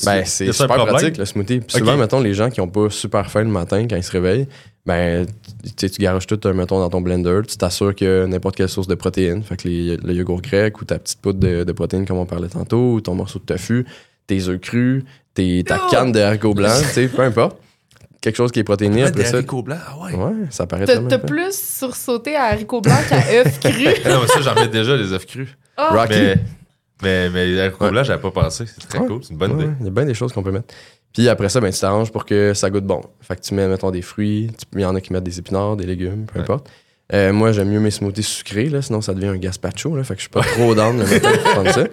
[0.06, 1.60] Ben, c'est super pratique, le smoothie.
[1.62, 4.12] Puis souvent, mettons, les gens qui ont pas super faim le matin quand ils se
[4.12, 4.48] réveillent,
[4.86, 5.26] ben,
[5.78, 8.88] tu tu garoches tout, euh, mettons, dans ton blender, tu t'assures que n'importe quelle source
[8.88, 12.06] de protéines, fait que les- le yogourt grec ou ta petite poudre de, de protéines
[12.06, 13.86] comme on parlait tantôt, ou ton morceau de tofu,
[14.28, 15.04] tes œufs crus,
[15.38, 17.58] tes, ta canne de haricots blancs, tu sais, peu importe.
[18.20, 19.38] Quelque chose qui est protéiné, après des ça.
[19.38, 20.14] haricots blancs, ah ouais.
[20.16, 23.90] Ouais, ça paraît T'as t'as plus sursauté à haricots blancs qu'à œufs crus?
[24.06, 25.50] Non, mais ça, j'en mets déjà des œufs crus.
[25.78, 26.14] Ah, Rocky?
[26.20, 26.36] Mais,
[27.04, 27.92] mais, mais les haricots Ouais.
[27.92, 28.66] blancs, j'avais pas pensé.
[28.68, 29.08] C'est très Ouais.
[29.08, 29.74] cool, c'est une bonne Ouais, idée.
[29.82, 30.74] Il y a bien des choses qu'on peut mettre.
[31.14, 33.02] Puis après ça, ben, tu t'arranges pour que ça goûte bon.
[33.22, 34.50] Fait que tu mets, mettons, des fruits.
[34.74, 36.44] Il y en a qui mettent des épinards, des légumes, peu Ouais.
[36.44, 36.68] importe.
[37.14, 39.96] Euh, moi, j'aime mieux mes smoothies sucrés, là, sinon ça devient un gazpacho.
[39.96, 41.84] Là, fait que je suis pas trop down le matin pour prendre ça.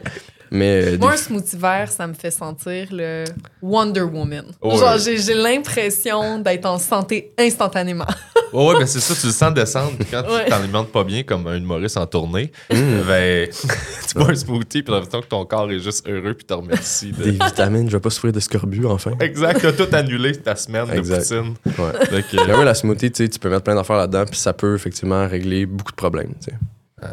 [0.54, 3.24] Mais euh, Moi, des- un smoothie vert, ça me fait sentir le
[3.60, 4.44] Wonder Woman.
[4.62, 4.76] Ouais.
[4.78, 8.06] Genre, j'ai j'ai l'impression d'être en santé instantanément.
[8.54, 9.94] Ouais, ouais, ben c'est ça, tu le sens descendre.
[9.98, 10.44] Puis quand Ouais.
[10.44, 13.00] tu t'alimentes pas bien comme un humoriste en tournée, Mm.
[13.04, 13.48] ben,
[14.08, 17.10] tu bois un smoothie, puis l'impression que ton corps est juste heureux, puis te remercie.
[17.10, 19.10] de- des vitamines, je vais pas souffrir de scorbut enfin.
[19.18, 21.28] Exact, t'as tout annulé ta semaine Exact.
[21.32, 21.54] de poutine.
[21.84, 22.22] Ouais.
[22.30, 24.52] Que- Là, ouais, la smoothie, tu sais, tu peux mettre plein d'affaires là-dedans, puis ça
[24.52, 26.34] peut effectivement régler beaucoup de problèmes.
[26.40, 27.08] tu sais.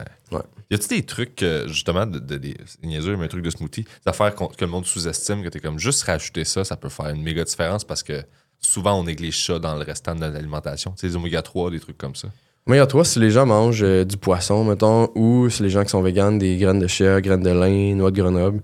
[0.71, 3.49] Y a-tu des trucs, euh, justement, de, de- des c'est niaiseux, mais un truc de
[3.49, 6.89] smoothie, des affaires que le monde sous-estime, que t'es comme juste rajouter ça, ça peut
[6.89, 8.23] faire une méga différence parce que
[8.59, 10.91] souvent on néglige ça dans le restant de notre alimentation.
[10.91, 12.29] Tu sais, les oméga 3, des trucs comme ça.
[12.67, 15.61] Moi, il y a toi, si les gens mangent euh, du poisson, mettons, ou si
[15.63, 18.61] les gens qui sont véganes, des graines de chia, graines de lin, noix de Grenoble,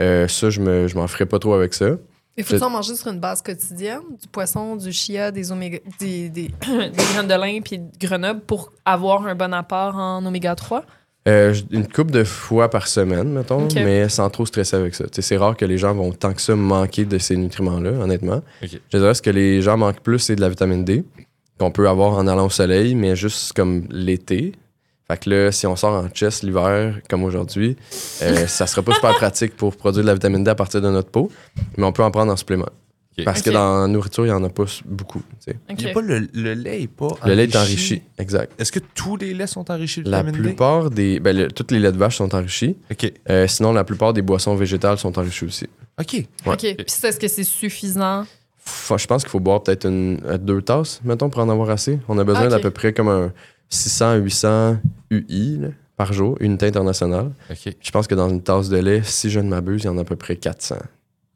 [0.00, 1.90] euh, ça, je me- je m'en ferais pas trop avec ça.
[2.36, 6.28] Il faut en manger sur une base quotidienne, du poisson, du chia, des oméga, des,
[6.28, 10.54] des, des graines de lin puis de Grenoble pour avoir un bon apport en oméga
[10.54, 10.84] 3.
[11.26, 15.04] Euh, une coupe de fois par semaine, mettons, mais sans trop stresser avec ça.
[15.10, 18.42] C'est rare que les gens vont tant que ça manquer de ces nutriments-là, honnêtement.
[18.62, 21.04] Je dirais que ce que les gens manquent plus, c'est de la vitamine D,
[21.58, 24.52] qu'on peut avoir en allant au soleil, mais juste comme l'été.
[25.08, 27.76] Fait que là, si on sort en chest l'hiver, comme aujourd'hui,
[28.22, 30.90] euh, ça sera pas super pratique pour produire de la vitamine D à partir de
[30.90, 31.30] notre peau,
[31.76, 32.68] mais on peut en prendre en supplément.
[33.24, 35.22] Parce que dans la nourriture, il n'y en a pas beaucoup.
[35.70, 35.80] Ok.
[35.82, 38.52] Y a pas le, le lait est pas Le lait est enrichi, exact.
[38.60, 40.48] Est-ce que tous les laits sont enrichis de La vitamine D?
[40.48, 41.18] plupart des.
[41.20, 42.76] Ben, le- toutes les laits de vache sont enrichis.
[42.90, 43.10] OK.
[43.30, 45.66] Euh, sinon, la plupart des boissons végétales sont enrichies aussi.
[45.98, 46.12] OK.
[46.12, 46.26] Ouais.
[46.46, 46.58] OK.
[46.58, 48.26] Puis est-ce que c'est suffisant?
[48.58, 51.70] Faut- je pense qu'il faut boire peut-être une, euh, deux tasses, mettons, pour en avoir
[51.70, 51.98] assez.
[52.08, 53.32] On a besoin d'à peu près comme un
[53.70, 54.76] 600-800
[55.10, 57.30] UI là, par jour, unité internationale.
[57.50, 57.74] OK.
[57.80, 59.96] Je pense que dans une tasse de lait, si je ne m'abuse, il y en
[59.98, 60.76] a à peu près 400.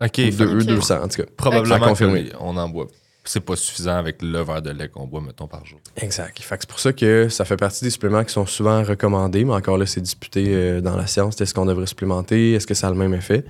[0.02, 0.36] OK.
[0.36, 0.64] Deux- Ok.
[0.66, 1.28] 200, en tout cas.
[1.36, 2.28] Probablement À confirmer.
[2.30, 2.86] qu'on en boit.
[3.24, 5.78] C'est pas suffisant avec le verre de lait qu'on boit, mettons, par jour.
[5.96, 6.38] Exact.
[6.40, 9.44] Fait que c'est pour ça que ça fait partie des suppléments qui sont souvent recommandés,
[9.44, 11.38] mais encore là, c'est disputé euh, dans la science.
[11.40, 12.54] Est-ce qu'on devrait supplémenter?
[12.54, 13.44] Est-ce que ça a le même effet?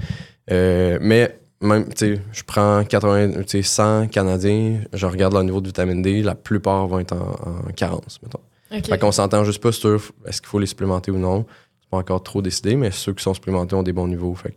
[0.50, 5.44] Euh, mais même, tu sais, je prends 80, tu sais, 100 Canadiens, je regarde leur
[5.44, 8.40] niveau de vitamine D, la plupart vont être en, en carence, mettons.
[8.76, 8.86] OK.
[8.86, 11.46] Fait qu'on s'entend juste pas sur est-ce qu'il faut les supplémenter ou non.
[11.80, 14.34] C'est pas encore trop décidé, mais ceux qui sont supplémentés ont des bons niveaux.
[14.34, 14.56] Fait que-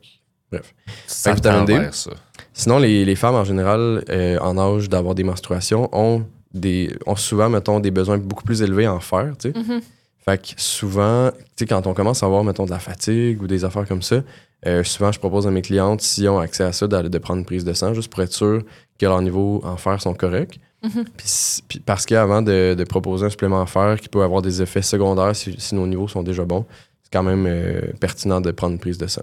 [0.57, 0.73] bref.
[1.07, 1.73] Ça vitamine D.
[1.73, 2.11] tend vers ça.
[2.53, 7.15] Sinon, les, les femmes en général, euh, en âge d'avoir des menstruations, ont, des, ont
[7.15, 9.57] souvent, mettons, des besoins beaucoup plus élevés en fer, tu sais.
[9.59, 9.81] Mhm.
[10.25, 13.47] Fait que souvent, tu sais, quand on commence à avoir, mettons, de la fatigue ou
[13.47, 14.17] des affaires comme ça,
[14.65, 17.39] euh, souvent, je propose à mes clientes, s'ils ont accès à ça, d'aller- de prendre
[17.39, 18.61] une prise de sang, juste pour être sûr
[18.97, 20.59] que leurs niveaux en fer sont corrects.
[20.83, 21.05] Mhm.
[21.17, 21.27] Puis
[21.67, 24.81] puis parce qu'avant de, de proposer un supplément en fer qui peut avoir des effets
[24.81, 26.65] secondaires si, si nos niveaux sont déjà bons,
[27.01, 29.21] c'est quand même euh, pertinent de prendre une prise de sang.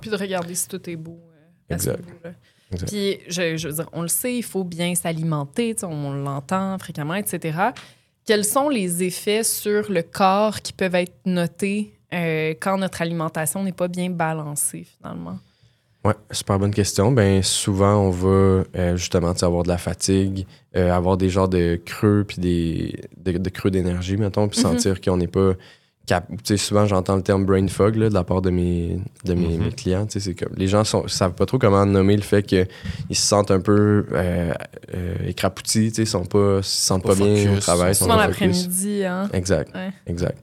[0.00, 1.18] Puis de regarder si tout est beau.
[1.70, 2.02] euh, Exact.
[2.86, 7.14] Puis, je, je veux dire, on le sait, il faut bien s'alimenter, on l'entend fréquemment,
[7.14, 7.58] etc.
[8.26, 13.62] Quels sont les effets sur le corps qui peuvent être notés euh, quand notre alimentation
[13.62, 15.38] n'est pas bien balancée, finalement?
[16.04, 17.12] Ouais, super bonne question.
[17.12, 18.28] Ben souvent on va
[18.76, 23.32] euh, justement avoir de la fatigue, euh, avoir des genres de creux puis des de,
[23.38, 24.62] de creux d'énergie mettons, puis Mhm.
[24.72, 25.52] sentir qu'on n'est pas
[26.56, 29.64] souvent j'entends le terme brain fog là, de la part de mes de mes, Mhm.
[29.64, 30.06] mes clients.
[30.06, 32.66] Tu sais c'est comme les gens sont savent pas trop comment nommer le fait qu'ils
[33.10, 34.52] se sentent un peu euh,
[34.94, 38.04] euh, écrapoutis, tu sais, ils sont pas se sentent Pas pas, bien au travail, sont
[38.04, 38.40] Souvent pas focus.
[38.40, 39.28] l'après-midi, hein?
[39.32, 39.74] Exact.
[39.74, 39.90] Ouais.
[40.06, 40.38] Exact.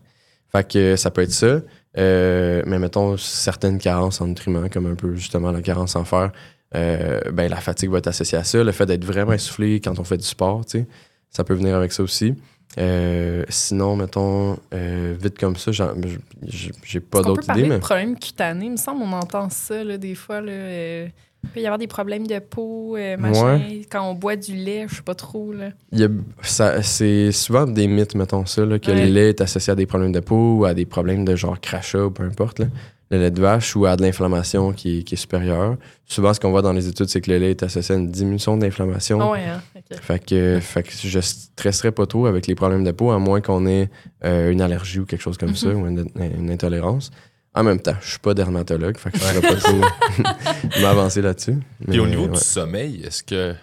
[0.52, 1.60] Fait que ça peut être ça.
[1.97, 6.32] Euh, mais mettons certaines carences en nutriments, comme un peu justement la carence en fer,
[6.76, 8.63] euh, ben la fatigue va être associée à ça.
[8.63, 10.88] Le fait d'être vraiment essoufflé quand on fait du sport, tu sais,
[11.30, 12.34] ça peut venir avec ça aussi.
[12.77, 18.65] Euh, sinon, mettons, euh, vite comme ça, j'ai pas d'autres idées, de mais problèmes cutanés?
[18.67, 20.41] Il me semble qu'on entend ça là, des fois.
[20.41, 21.07] Là, euh,
[21.43, 23.60] Il peut y avoir des problèmes de peau, machin,
[23.91, 25.51] quand on boit du lait, je sais pas trop.
[25.51, 25.69] Là.
[25.91, 26.10] Il y a-
[26.43, 29.07] ça- c'est souvent des mythes, mettons ça, là, que Ouais.
[29.07, 31.60] le lait est associé à des problèmes de peau ou à des problèmes de genre
[31.60, 32.60] crachat ou peu importe.
[32.60, 32.67] là.
[33.12, 35.76] Le lait de vache ou à de l'inflammation qui, est- qui est supérieure.
[36.06, 38.10] Souvent, ce qu'on voit dans les études, c'est que le lait est associé à une
[38.10, 39.19] diminution d'inflammation.
[39.21, 39.62] Ah ouais, hein?
[40.02, 43.41] Fait que, fait que je stresserais pas trop avec les problèmes de peau, à moins
[43.41, 43.89] qu'on ait
[44.24, 47.12] euh, une allergie ou quelque chose comme ça, ou une, une intolérance.
[47.54, 49.82] En même temps, je suis pas dermatologue, fait que je pourrais pas trop
[50.82, 51.58] m'avancer là-dessus.
[51.89, 52.30] Puis au niveau ouais.
[52.32, 53.54] du sommeil, est-ce que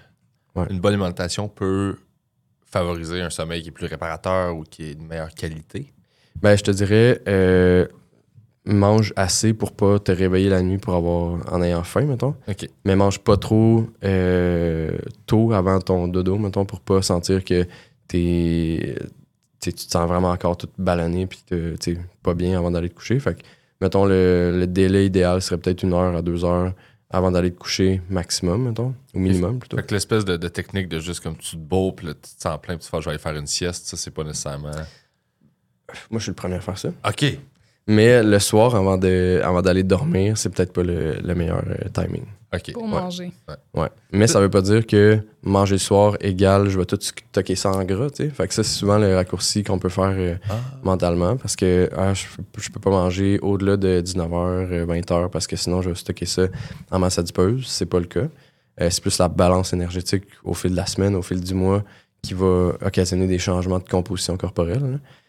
[0.55, 0.65] Ouais.
[0.71, 1.97] une bonne alimentation peut
[2.67, 5.93] favoriser un sommeil qui est plus réparateur ou qui est de meilleure qualité?
[6.43, 7.87] Ben, je te dirais, euh,
[8.75, 12.35] mange assez pour pas te réveiller la nuit pour avoir en ayant faim, mettons.
[12.85, 17.67] Mais mange pas trop euh, tôt avant ton dodo, mettons, pour pas sentir que
[18.07, 18.97] t'es,
[19.61, 22.95] tu te sens vraiment encore tout ballonné puis que t'es pas bien avant d'aller te
[22.95, 23.19] coucher.
[23.21, 23.43] Fait que,
[23.81, 26.73] mettons, le, le délai idéal serait peut-être une heure à deux heures
[27.11, 29.79] avant d'aller te coucher maximum, mettons, au minimum plutôt.
[29.79, 32.37] Fait que l'espèce de, de technique de juste comme tu te beau, puis là, tu
[32.37, 34.25] te sens plein, puis tu fais, je vais aller faire une sieste, ça, c'est pas
[34.25, 34.73] nécessairement.
[36.11, 36.91] Moi, je suis le premier à faire ça.
[37.09, 37.39] OK.
[37.89, 41.89] Mais le soir, avant, de, avant d'aller dormir, c'est peut-être pas le, le meilleur euh,
[41.93, 42.23] timing.
[42.55, 42.73] OK.
[42.73, 42.89] Pour Ouais.
[42.89, 43.33] manger.
[43.75, 43.89] Ouais.
[44.13, 47.71] Mais ça veut pas dire que manger le soir égale je vais tout stocker ça
[47.71, 48.29] en gras, tu sais.
[48.31, 50.55] Fait que ça, c'est souvent le raccourci qu'on peut faire euh, Ah.
[50.83, 52.25] mentalement parce que ah, je,
[52.59, 56.43] je peux pas manger au-delà de 19h, 20h parce que sinon je vais stocker ça
[56.91, 57.67] en masse adipeuse.
[57.69, 58.29] C'est pas le cas.
[58.81, 61.83] Euh, c'est plus la balance énergétique au fil de la semaine, au fil du mois
[62.23, 64.81] qui va occasionner des changements de composition corporelle.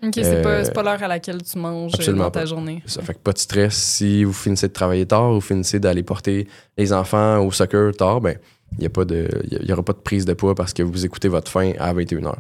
[0.02, 0.08] là.
[0.08, 2.46] Ok, c'est pas, Euh, c'est pas l'heure à laquelle tu manges euh, dans ta pas.
[2.46, 2.82] journée.
[2.88, 3.76] Ça fait que pas de stress.
[3.76, 6.48] Si vous finissez de travailler tard ou finissez d'aller porter
[6.78, 8.38] les enfants au soccer tard, ben
[8.80, 11.94] il n'y aura pas de prise de poids parce que vous écoutez votre faim à
[11.94, 12.36] 21h.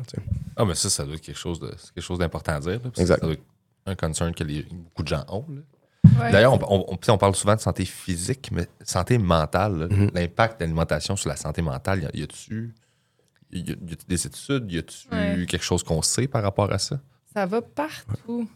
[0.57, 2.71] Ah, mais ça, ça doit être quelque chose, de, c'est quelque chose d'important à dire.
[2.73, 3.19] là, parce que Exact.
[3.19, 3.43] Ça doit être
[3.85, 5.45] un concern que les- beaucoup de gens ont.
[6.19, 6.31] Ouais.
[6.31, 10.11] D'ailleurs, on, on- on- parle souvent de santé physique, mais santé mentale, Mhm.
[10.13, 12.73] l'impact de l'alimentation sur la santé mentale, y a-tu
[13.51, 15.45] y a-tu des études, y a-tu Ouais.
[15.47, 16.99] quelque chose qu'on sait par rapport à ça?
[17.33, 18.47] Ça va partout.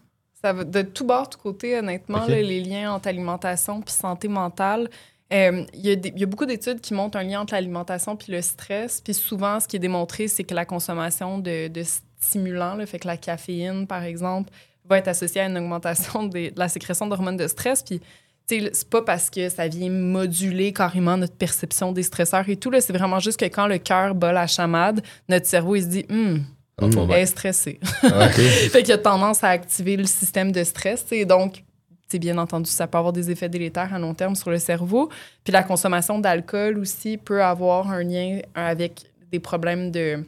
[0.41, 3.93] Ça va de tout bord, de tout côté, honnêtement, là, les liens entre alimentation puis
[3.93, 4.89] santé mentale.
[5.31, 7.53] Euh, Il y, a des- il y a beaucoup d'études qui montrent un lien entre
[7.53, 8.99] l'alimentation puis le stress.
[9.01, 11.83] Puis souvent, ce qui est démontré, c'est que la consommation de, de
[12.19, 14.51] stimulants, là, fait que la caféine, par exemple,
[14.85, 17.81] va être associée à une augmentation des- de la sécrétion d'hormones de stress.
[17.83, 18.01] Puis
[18.47, 22.71] c'est pas parce que ça vient moduler carrément notre perception des stresseurs et tout.
[22.79, 26.05] C'est vraiment juste que quand le cœur bat la chamade, notre cerveau, il se dit
[26.09, 26.43] Hum,
[26.81, 27.79] Ah, est stressée.
[28.03, 28.29] Ouais.
[28.29, 31.05] fait qu'il y a tendance à activer le système de stress.
[31.11, 31.63] Et donc,
[32.09, 35.09] c'est bien entendu, ça peut avoir des effets délétères à long terme sur le cerveau.
[35.43, 40.23] Puis la consommation d'alcool aussi peut avoir un lien avec des problèmes de,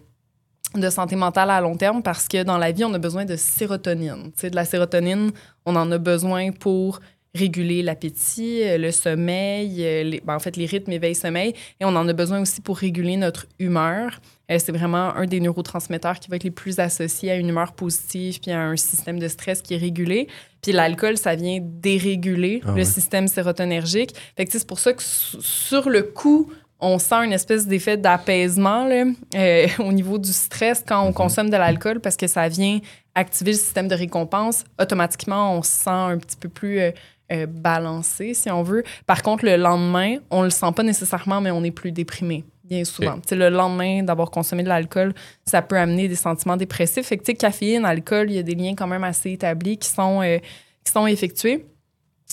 [0.73, 3.36] de santé mentale à long terme parce que dans la vie, on a besoin de
[3.36, 4.32] sérotonine.
[4.32, 5.32] Tu sais, de la sérotonine,
[5.65, 7.01] on en a besoin pour
[7.35, 11.89] réguler l'appétit, euh, le sommeil, euh, les- ben, en fait les rythmes éveil-sommeil, et on
[11.95, 14.19] en a besoin aussi pour réguler notre humeur.
[14.51, 17.73] Euh, c'est vraiment un des neurotransmetteurs qui va être les plus associés à une humeur
[17.73, 20.27] positive puis à un système de stress qui est régulé.
[20.61, 24.11] Puis l'alcool, ça vient déréguler Ah le système sérotonergique.
[24.37, 27.97] Fait que c'est pour ça que su- sur le coup, on sent une espèce d'effet
[27.97, 32.79] d'apaisement euh, au niveau du stress quand on consomme de l'alcool parce que ça vient
[33.15, 34.65] activer le système de récompense.
[34.79, 36.91] Automatiquement, on se sent un petit peu plus euh,
[37.31, 38.83] euh, balancé, si on veut.
[39.07, 42.83] Par contre, le lendemain, on le sent pas nécessairement, mais on est plus déprimé, bien
[42.85, 43.17] souvent.
[43.27, 45.13] Sais, Le lendemain d'avoir consommé de l'alcool,
[45.45, 47.07] ça peut amener des sentiments dépressifs.
[47.07, 50.21] Fait que, caféine, alcool, il y a des liens quand même assez établis qui sont,
[50.21, 50.38] euh,
[50.83, 51.65] qui sont effectués.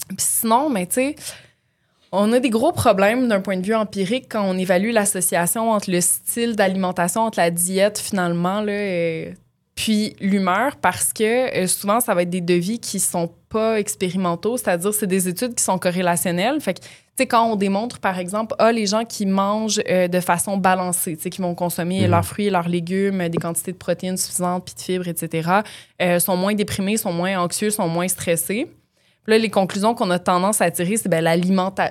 [0.08, 1.16] Puis sinon, mais tu sais,
[2.12, 5.90] on a des gros problèmes d'un point de vue empirique quand on évalue l'association entre
[5.90, 9.32] le style d'alimentation, entre la diète finalement, là, euh,
[9.74, 14.56] puis l'humeur, parce que euh, souvent, ça va être des devis qui sont pas expérimentaux,
[14.56, 16.60] c'est-à-dire c'est des études qui sont corrélationnelles.
[16.60, 16.88] Fait que, tu
[17.18, 21.16] sais, quand on démontre, par exemple, ah, les gens qui mangent euh, de façon balancée,
[21.16, 22.10] tu sais, qui vont consommer Mhm.
[22.10, 25.50] leurs fruits leurs légumes, des quantités de protéines suffisantes, puis de fibres, etc.,
[26.00, 28.66] euh, sont moins déprimés, sont moins anxieux, sont moins stressés.
[29.24, 31.24] Puis là, les conclusions qu'on a tendance à tirer, c'est ben,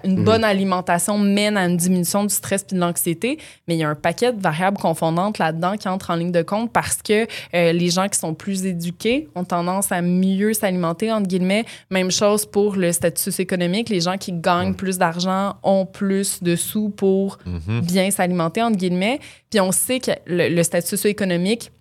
[0.03, 0.23] une Mhm.
[0.25, 3.89] bonne alimentation mène à une diminution du stress puis de l'anxiété, mais il y a
[3.89, 7.71] un paquet de variables confondantes là-dedans qui entrent en ligne de compte parce que euh,
[7.71, 11.65] les gens qui sont plus éduqués ont tendance à mieux s'alimenter, entre guillemets.
[11.89, 13.89] Même chose pour le statut socio-économique.
[13.89, 17.81] Les gens qui gagnent plus d'argent ont plus de sous pour Mhm.
[17.81, 19.19] bien s'alimenter, entre guillemets.
[19.49, 21.71] Puis on sait que le, le statut socio-économique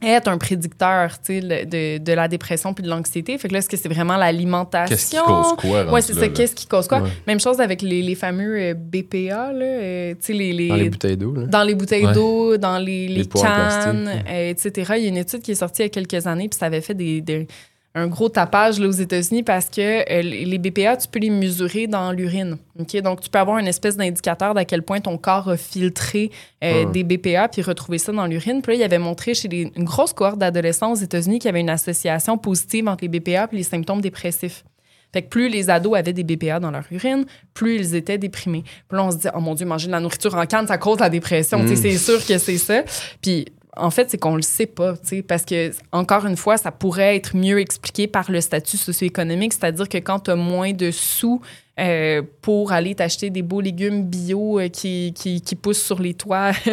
[0.00, 3.36] est un prédicteur le- de, de la dépression puis de l'anxiété.
[3.38, 4.94] Fait que là, est-ce que c'est vraiment l'alimentation?
[4.96, 5.92] Qu'est-ce qui cause quoi?
[5.92, 6.28] Oui, c'est ça.
[6.28, 7.00] Qu'est-ce qui cause quoi?
[7.02, 7.10] Ouais.
[7.26, 11.16] Même chose avec les, les fameux euh, BPA, là, euh, les, les- Dans les bouteilles
[11.16, 11.34] d'eau.
[11.34, 11.46] là.
[11.46, 12.12] dans les bouteilles Ouais.
[12.12, 14.92] d'eau, dans les, les cannes, euh, etc.
[14.98, 16.66] Il y a une étude qui est sortie il y a quelques années, puis ça
[16.66, 17.48] avait fait des, des-
[17.94, 21.86] un gros tapage là, aux États-Unis parce que euh, les BPA, tu peux les mesurer
[21.86, 22.58] dans l'urine.
[22.78, 22.96] OK?
[23.00, 26.30] Donc, tu peux avoir une espèce d'indicateur d'à quel point ton corps a filtré
[26.62, 28.62] euh, des BPA puis retrouver ça dans l'urine.
[28.62, 31.48] Puis là, il avait montré chez les- une grosse cohorte d'adolescents aux États-Unis qu'il y
[31.48, 34.64] avait une association positive entre les BPA et les symptômes dépressifs.
[35.12, 37.24] Fait que plus les ados avaient des BPA dans leur urine,
[37.54, 38.62] plus ils étaient déprimés.
[38.88, 40.76] Puis là, on se dit, oh mon Dieu, manger de la nourriture en canne, ça
[40.76, 41.62] cause la dépression.
[41.62, 41.76] Tu sais, Mm.
[41.92, 42.82] C'est sûr que c'est ça.
[43.22, 43.46] Puis
[43.78, 44.94] en fait, c'est qu'on le sait pas,
[45.26, 49.88] parce que, encore une fois, ça pourrait être mieux expliqué par le statut socio-économique, c'est-à-dire
[49.88, 51.40] que quand tu as moins de sous
[51.78, 56.50] euh, pour aller t'acheter des beaux légumes bio euh, qui, qui, poussent sur les toits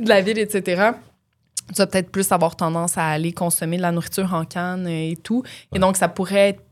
[0.00, 0.90] de la ville, etc.,
[1.68, 5.10] tu vas peut-être plus avoir tendance à aller consommer de la nourriture en canne euh,
[5.12, 5.44] et tout.
[5.72, 6.62] Et donc, ça pourrait être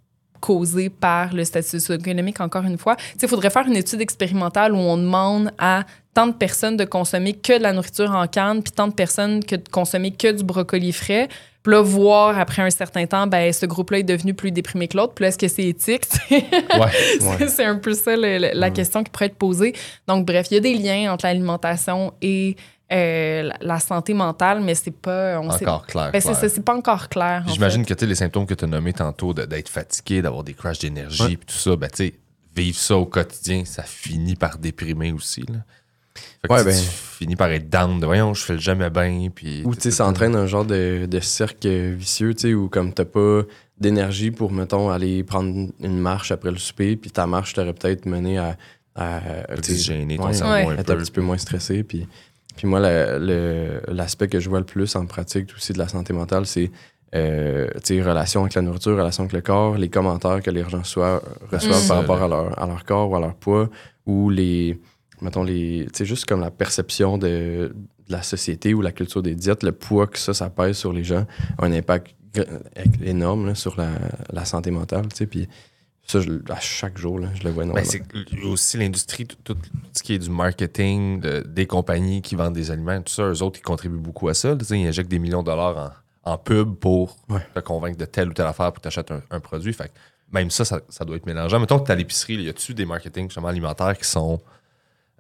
[0.40, 2.96] causé par le statut socio-économique, encore une fois.
[3.22, 7.33] Il faudrait faire une étude expérimentale où on demande à tant de personnes de consommer
[7.35, 10.44] que de la nourriture en canne, puis tant de personnes que de consommer que du
[10.44, 11.29] brocoli frais.
[11.62, 14.96] Puis là, voir après un certain temps, ben, ce groupe-là est devenu plus déprimé que
[14.96, 15.14] l'autre.
[15.14, 16.05] Puis là, est-ce que c'est éthique?
[16.31, 16.90] Ouais.
[17.38, 19.75] C'est- C'est un peu ça le- le- la question qui pourrait être posée.
[20.09, 22.57] Donc, bref, il y a des liens entre l'alimentation et
[22.92, 25.38] euh, la- santé mentale, mais c'est pas.
[25.40, 26.11] On sait- Encore clair.
[26.12, 26.40] Ben, c'est clair.
[26.40, 27.44] ça, c'est pas encore clair.
[27.46, 30.81] en J'imagine que les symptômes que tu as nommés tantôt, d'être fatigué, d'avoir des crashs
[30.81, 31.37] d'énergie, Ouais.
[31.37, 32.14] puis tout ça, ben, tu sais,
[32.55, 35.42] vivre ça au quotidien, ça finit par déprimer aussi.
[35.42, 35.59] Là.
[36.42, 38.59] Fait que Ouais, tu- ben- tu finis par être down de voyons, je fais le
[38.59, 39.29] jamais bien.
[39.35, 42.68] Puis, Ou tu sais, ça entraîne un genre de, de cercle vicieux, tu sais, où
[42.68, 43.42] comme t'as pas
[43.79, 48.07] d'énergie pour, mettons, aller prendre une marche après le souper, puis ta marche t'aurait peut-être
[48.07, 48.57] mené à,
[48.94, 49.20] à,
[49.62, 50.75] tu sais, te gêner ton ouais, cerveau Ouais.
[50.75, 50.92] un être peu.
[50.92, 51.83] un petit peu moins stressé.
[51.83, 52.07] Puis,
[52.57, 56.12] puis moi, la- l'aspect que je vois le plus en pratique aussi de la santé
[56.12, 56.70] mentale, c'est
[57.14, 61.22] euh, relation avec la nourriture, relation avec le corps, les commentaires que les gens soient-
[61.51, 61.88] reçoivent Mm.
[61.88, 63.68] par rapport à leur, à leur corps ou à leur poids,
[64.07, 64.79] ou les,
[65.23, 69.23] mettons, les, tu sais, juste comme la perception de, de la société ou la culture
[69.23, 71.27] des diètes, le poids que ça, ça pèse sur les gens,
[71.59, 72.47] a un impact gr-
[73.05, 73.91] énorme là, sur la,
[74.33, 75.49] la santé mentale, tu sais, puis
[76.07, 77.89] ça, je- à chaque jour, là, je le vois Ben, énormément.
[77.91, 79.57] c'est aussi l'industrie, tout, tout
[79.93, 83.43] ce qui est du marketing, de- des compagnies qui vendent des aliments, tout ça, eux
[83.43, 84.57] autres, ils contribuent beaucoup à ça.
[84.57, 87.41] Tu sais, Ils injectent des millions de dollars en, en pub pour Ouais.
[87.55, 89.73] te convaincre de telle ou telle affaire pour que tu achètes un, un produit.
[89.73, 89.93] Fait que
[90.33, 91.61] même ça, ça, ça doit être mélangeant.
[91.61, 94.41] Mettons que tu à l'épicerie, là, y a-tu des marketing justement alimentaires qui sont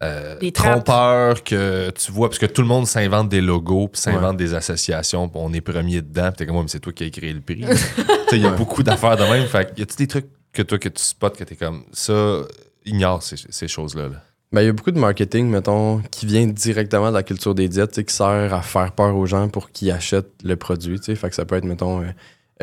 [0.02, 4.36] euh, trompeurs que tu vois, parce que tout le monde s'invente des logos, puis s'invente
[4.36, 7.04] des associations, puis on est premier dedans, puis t'es comme, Ouais, mais c'est toi qui
[7.04, 7.64] as créé le prix.
[8.32, 8.56] Il y a Ouais.
[8.56, 9.46] beaucoup d'affaires de même.
[9.46, 12.42] Fait que y a-tu des trucs que toi, que tu spots, que t'es comme, ça,
[12.84, 14.08] ignore ces, ces choses-là.
[14.08, 14.16] là?
[14.52, 17.68] Ben, il y a beaucoup de marketing, mettons, qui vient directement de la culture des
[17.68, 20.98] diètes, qui sert à faire peur aux gens pour qu'ils achètent le produit.
[21.02, 22.06] Fait que ça peut être, mettons, euh,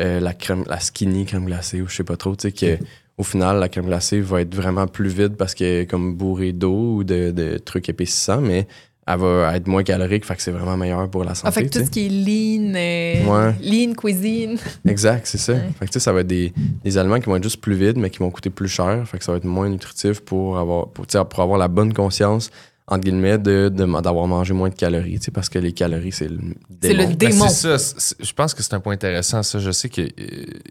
[0.00, 2.78] euh, la crème, la skinny crème glacée ou je sais pas trop, tu sais, que
[3.20, 6.52] au final, la crème glacée va être vraiment plus vide parce qu'elle est comme bourrée
[6.52, 8.66] d'eau ou de, de trucs épaississants, mais
[9.06, 11.48] elle va être moins calorique, fait que c'est vraiment meilleur pour la santé.
[11.48, 13.54] Ah, fait que tu tout ce qui est lean, euh, Ouais.
[13.62, 14.56] lean cuisine.
[14.88, 15.52] Exact, c'est ça.
[15.52, 15.60] Ouais.
[15.78, 16.52] Fait que tu sais, ça va être des,
[16.84, 19.02] des aliments qui vont être juste plus vides, mais qui vont coûter plus cher.
[19.06, 22.50] Fait que ça va être moins nutritif pour avoir, pour, pour avoir la bonne conscience,
[22.90, 25.18] entre guillemets, de, de- d'avoir mangé moins de calories.
[25.18, 26.38] tu sais, Parce que les calories, c'est le
[26.82, 27.08] C'est le démon.
[27.08, 27.48] Ben, Démon.
[27.48, 28.14] c'est ça.
[28.20, 29.58] je pense que c'est un point intéressant, ça.
[29.60, 30.12] Je sais qu'il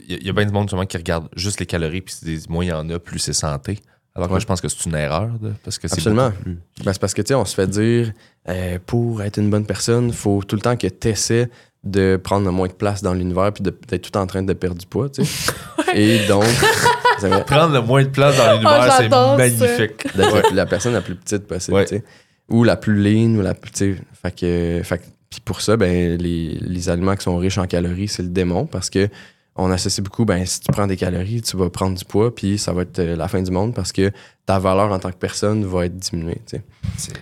[0.08, 2.50] y, a- y a bien du monde qui regarde juste les calories, puis se disent,
[2.50, 3.80] moins il y en a, plus c'est santé.
[4.16, 4.40] Alors que Ouais.
[4.40, 6.32] je pense que c'est une erreur, de- parce que c'est Absolument.
[6.32, 8.12] plus- Ben, c'est parce que, tu sais, on se fait dire,
[8.50, 11.50] euh, pour être une bonne personne, faut tout le temps que tu essaies
[11.84, 14.54] de prendre le moins de place dans l'univers puis de- d'être tout en train de
[14.54, 15.52] perdre du poids, tu sais.
[15.96, 16.44] Et donc,
[17.48, 19.38] Prendre le moins de place dans l'univers, Oh, c'est j'adore ça.
[19.38, 20.16] magnifique.
[20.16, 21.86] d'être la- la personne la plus petite possible, Ouais.
[21.86, 22.04] tu sais.
[22.50, 24.02] Ou la plus lean, ou la plus, tu sais.
[24.22, 27.66] Fait que, fait que- puis pour ça, ben, les, les aliments qui sont riches en
[27.68, 29.08] calories, c'est le démon parce que
[29.56, 32.58] on associe beaucoup, ben, si tu prends des calories, tu vas prendre du poids, puis
[32.58, 34.12] ça va être euh, la fin du monde parce que
[34.46, 36.58] ta valeur en tant que personne va être diminuée, tu
[36.98, 37.14] sais.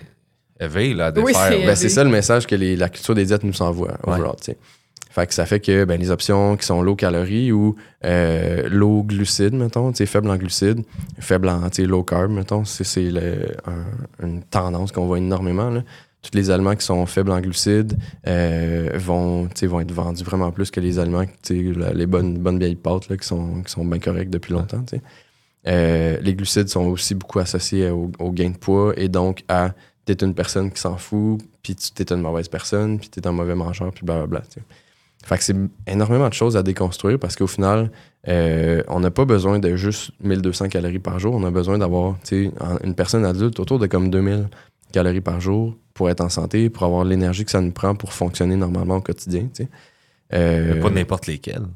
[0.60, 1.48] Là, de Oui, faire.
[1.48, 1.66] c'est- là.
[1.66, 4.36] Ben, c'est ça le message que les- la culture des diètes nous envoie, overall.
[5.10, 9.02] Fait que ça fait que ben, les options qui sont low calories ou euh, low
[9.02, 10.82] glucides, mettons, faible en glucides,
[11.18, 15.18] faible en tu sais, low carb, mettons, c'est, c'est le- un- une tendance qu'on voit
[15.18, 15.70] énormément.
[15.70, 15.82] Là.
[16.22, 20.22] Tous les aliments qui sont faibles en glucides euh, vont, tu sais, vont être vendus
[20.24, 23.26] vraiment plus que les aliments, tu sais, la- les bonnes, bonnes vieilles pâtes là, qui,
[23.26, 24.84] sont, qui sont bien correctes depuis longtemps.
[25.66, 29.72] Euh, les glucides sont aussi beaucoup associés au, au gain de poids et donc à
[30.14, 33.32] t'es une personne qui s'en fout, puis tu t'es une mauvaise personne, puis t'es un
[33.32, 34.40] mauvais mangeur, puis blablabla.
[34.40, 34.62] tu sais.
[35.24, 37.90] Fait que c'est énormément de choses à déconstruire parce qu'au final,
[38.28, 41.34] euh, on n'a pas besoin de juste 1200 calories par jour.
[41.34, 44.48] On a besoin d'avoir, une personne adulte autour de comme 2000
[44.92, 48.12] calories par jour pour être en santé, pour avoir l'énergie que ça nous prend pour
[48.12, 49.48] fonctionner normalement au quotidien.
[50.32, 51.66] Euh, Pas n'importe lesquels.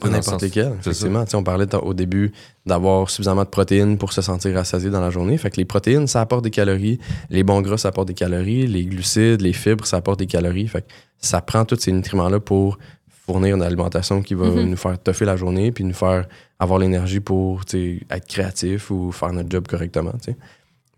[0.00, 1.24] Pas n'importe lesquels, effectivement.
[1.34, 2.32] On parlait au début
[2.66, 5.36] d'avoir suffisamment de protéines pour se sentir rassasié dans la journée.
[5.38, 6.98] Fait que les protéines, ça apporte des calories.
[7.30, 8.66] Les bons gras, ça apporte des calories.
[8.66, 10.68] Les glucides, les fibres, ça apporte des calories.
[10.68, 10.86] Fait que
[11.18, 12.78] ça prend tous ces nutriments-là pour
[13.26, 14.70] fournir une alimentation qui va Mhm.
[14.70, 16.26] nous faire toffer la journée, puis nous faire
[16.60, 20.12] avoir l'énergie pour être créatif ou faire notre job correctement.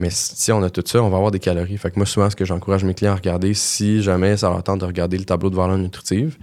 [0.00, 1.76] Mais si on a tout ça, on va avoir des calories.
[1.78, 4.62] Fait que moi, souvent, ce que j'encourage mes clients à regarder, si jamais ça leur
[4.62, 6.36] tente de regarder le tableau de valeur nutritive,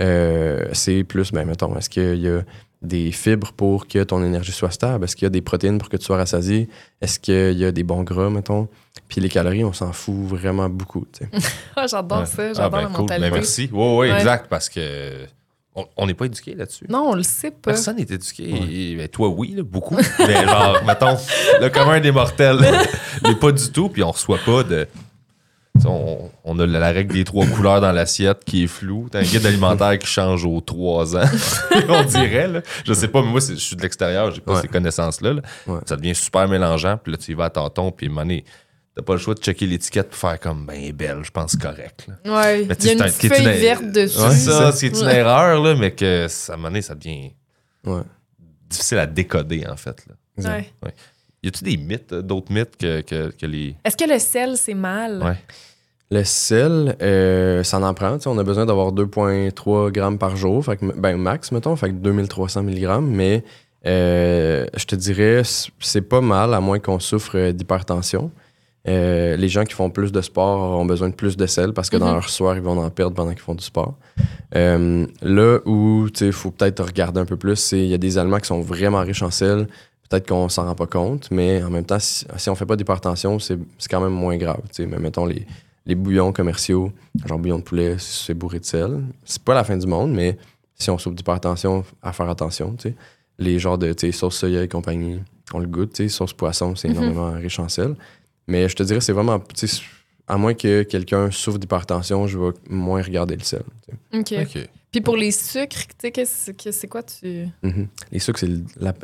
[0.00, 2.42] euh, c'est plus, ben, mettons, est-ce qu'il y a
[2.82, 5.04] des fibres pour que ton énergie soit stable?
[5.04, 6.68] Est-ce qu'il y a des protéines pour que tu sois rassasié?
[7.00, 8.68] Est-ce qu'il y a des bons gras, mettons?
[9.08, 11.04] Puis les calories, on s'en fout vraiment beaucoup.
[11.12, 11.48] tu sais.
[11.76, 12.96] Ah, j'adore ça, Ah, j'adore ben, la cool.
[13.00, 13.30] mentalité.
[13.30, 13.70] Ben, merci.
[13.72, 14.14] Oui, oui, Ouais.
[14.16, 15.26] exact, parce que
[15.96, 16.86] on- n'est pas éduqué là-dessus.
[16.88, 17.70] Non, on le sait pas.
[17.70, 18.48] Personne n'est éduqué.
[18.92, 19.96] Et- ben, toi, oui, là, beaucoup.
[20.18, 21.16] Mais genre, mettons,
[21.60, 22.58] le commun des mortels
[23.24, 24.86] n'est pas du tout, puis on reçoit pas de.
[25.86, 29.08] On, on a la règle des trois couleurs dans l'assiette qui est floue.
[29.10, 31.28] T'as un guide alimentaire qui change aux trois ans.
[31.88, 32.62] on dirait, là.
[32.84, 34.62] Je sais pas, mais moi, c'est- je suis de l'extérieur, j'ai pas Ouais.
[34.62, 35.34] ces connaissances-là.
[35.34, 35.42] là.
[35.66, 35.80] Ouais.
[35.86, 38.22] Ça devient super mélangeant, puis là, tu y vas à tâtons, puis à un moment
[38.22, 38.44] donné,
[38.96, 41.54] t'as pas le choix de checker l'étiquette pour faire comme, ben, est belle, je pense,
[41.56, 42.06] correct.
[42.08, 42.14] là.
[42.40, 44.18] Ouais, Mais il y a une petite feuille une- verte dessus.
[44.20, 44.72] Ouais, C'est ça, ça.
[44.72, 45.16] c'est une Ouais.
[45.16, 47.30] erreur, là, mais que ça, à un moment donné, ça devient
[47.86, 48.02] Ouais.
[48.68, 50.04] difficile à décoder, en fait.
[50.36, 50.60] Là.
[51.40, 53.76] Y a-tu des mythes, euh, d'autres mythes que, que, que les.
[53.84, 55.22] Est-ce que le sel, c'est mal?
[55.22, 55.36] Ouais.
[56.10, 58.16] Le sel, euh, ça en prend.
[58.26, 61.94] On a besoin d'avoir 2,3 grammes par jour, fait que, ben, max, mettons, fait que
[61.96, 63.00] 2300 mg.
[63.02, 63.44] Mais
[63.86, 65.42] euh, je te dirais,
[65.80, 68.30] c'est pas mal, à moins qu'on souffre d'hypertension.
[68.86, 71.90] Euh, les gens qui font plus de sport ont besoin de plus de sel parce
[71.90, 72.14] que dans Mhm.
[72.14, 73.94] leur soir, ils vont en perdre pendant qu'ils font du sport.
[74.56, 78.16] Euh, là où il faut peut-être regarder un peu plus, c'est il y a des
[78.16, 79.68] aliments qui sont vraiment riches en sel.
[80.08, 82.76] Peut-être qu'on s'en rend pas compte, mais en même temps, si, si on fait pas
[82.76, 83.58] d'hypertension, c'est
[83.90, 84.62] quand même moins grave.
[84.78, 85.44] Mais mettons les,
[85.88, 86.92] les bouillons commerciaux,
[87.26, 89.00] genre bouillon de poulet, c'est bourré de sel.
[89.24, 90.36] C'est pas la fin du monde, mais
[90.76, 92.74] si on souffre d'hypertension, à faire attention.
[92.76, 92.94] tu sais.
[93.38, 95.18] Les genres de tu sais, sauce soya et compagnie,
[95.52, 95.94] on le goûte.
[95.94, 96.08] tu sais.
[96.08, 96.94] Sauce poisson, c'est Mhm.
[96.94, 97.96] énormément riche en sel.
[98.46, 99.40] Mais je te dirais, c'est vraiment.
[99.40, 99.82] tu sais,
[100.30, 103.62] À moins que quelqu'un souffre d'hypertension, je vais moins regarder le sel.
[104.12, 104.42] tu sais.
[104.42, 104.46] OK.
[104.56, 104.68] OK.
[104.92, 107.46] Puis pour les sucres, tu sais, c'est quoi tu.
[107.62, 107.88] Mhm.
[108.12, 108.50] Les sucres, c'est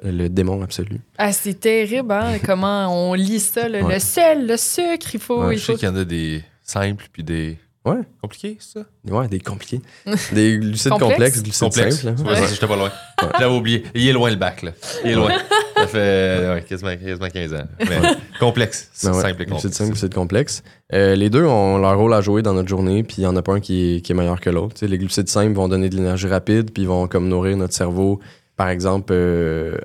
[0.03, 1.01] le, démon absolu.
[1.17, 2.39] Ah, c'est terrible, hein?
[2.45, 3.83] Comment on lit ça, là.
[3.83, 3.95] Ouais.
[3.95, 5.43] Le sel, le sucre, il faut.
[5.45, 5.79] Ouais, il Je sais faut...
[5.79, 7.59] qu'il y en a des simples puis des.
[7.85, 7.97] Ouais.
[8.23, 8.87] Compliqués, c'est ça?
[9.15, 9.83] Ouais, des compliqués.
[10.33, 11.13] des glucides Complexe?
[11.13, 11.97] complexes, glucides Complexe.
[12.01, 12.21] simples.
[12.23, 12.25] hein.
[12.33, 12.49] Ouais, Ouais.
[12.51, 12.91] J'étais pas loin.
[13.39, 13.85] J'avais oublié.
[13.95, 14.71] Il est loin le bac, là.
[15.05, 15.31] Il est loin.
[15.77, 17.67] Ça fait ouais, quasiment, quasiment 15 ans.
[17.81, 17.99] Mais
[18.41, 18.89] complexe.
[18.95, 19.77] C'est Ben ouais, simple et glucides complexe.
[19.77, 20.63] simples, glucides complexes.
[20.95, 23.37] Euh, les deux ont leur rôle à jouer dans notre journée, puis il n'y en
[23.37, 24.73] a pas un qui est, qui est meilleur que l'autre.
[24.75, 27.59] Tu sais, les glucides simples vont donner de l'énergie rapide, puis ils vont comme nourrir
[27.59, 28.19] notre cerveau.
[28.57, 29.77] Par exemple, euh,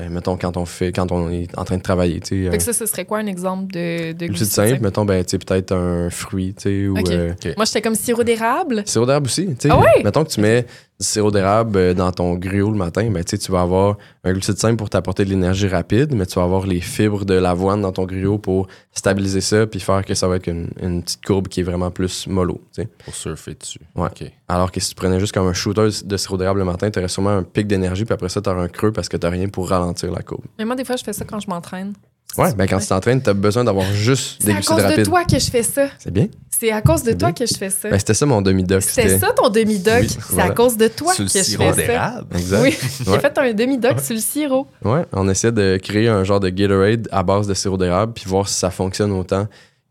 [0.00, 2.20] euh, mettons quand on fait, quand on est en train de travailler.
[2.20, 4.82] Tu sais, Fait que euh, ça, ce serait quoi un exemple de, de simples, simples?
[4.84, 7.10] mettons, ben, tu sais, peut-être un fruit, tu sais, ou Ok.
[7.10, 8.84] euh, Moi, j'étais comme sirop d'érable.
[8.86, 9.46] Sirop d'érable aussi.
[9.48, 9.68] tu sais.
[9.72, 10.04] Ah ouais?
[10.04, 10.66] Mettons que tu mets
[10.98, 14.76] sirop d'érable euh, dans ton griot le matin, ben, tu vas avoir un glucide simple
[14.76, 18.04] pour t'apporter de l'énergie rapide, mais tu vas avoir les fibres de l'avoine dans ton
[18.04, 21.60] griot pour stabiliser ça puis faire que ça va être une, une petite courbe qui
[21.60, 22.60] est vraiment plus mollo.
[23.04, 23.80] Pour surfer dessus.
[23.94, 24.08] Ouais.
[24.48, 26.98] Alors que si tu prenais juste comme un shooter de sirop d'érable le matin, tu
[26.98, 29.26] aurais sûrement un pic d'énergie, puis après ça, tu aurais un creux parce que tu
[29.26, 30.44] rien pour ralentir la courbe.
[30.58, 31.94] Mais moi, des fois, je fais ça quand je m'entraîne.
[32.38, 34.82] Ouais, ben quand tu t'entraînes, tu as besoin d'avoir juste C'est des à glucides cause
[34.82, 35.04] de rapides.
[35.06, 35.86] toi que je fais ça.
[35.98, 36.26] C'est bien.
[36.50, 37.46] C'est à cause de C'est toi bien.
[37.46, 37.88] que je fais ça.
[37.90, 38.82] Ben, c'était ça mon demi-doc.
[38.82, 40.00] C'était ça ton demi-doc.
[40.02, 40.50] Oui, c'est voilà.
[40.50, 41.92] à cause de toi Sur le que je sirop fais ça.
[41.92, 42.26] d'érable.
[42.36, 42.62] Exact.
[42.62, 43.20] Oui, j'ai Ouais.
[43.20, 44.66] fait un demi-doc sur le sirop.
[44.84, 48.24] Ouais, on essaie de créer un genre de Gatorade à base de sirop d'érable puis
[48.26, 49.46] voir si ça fonctionne autant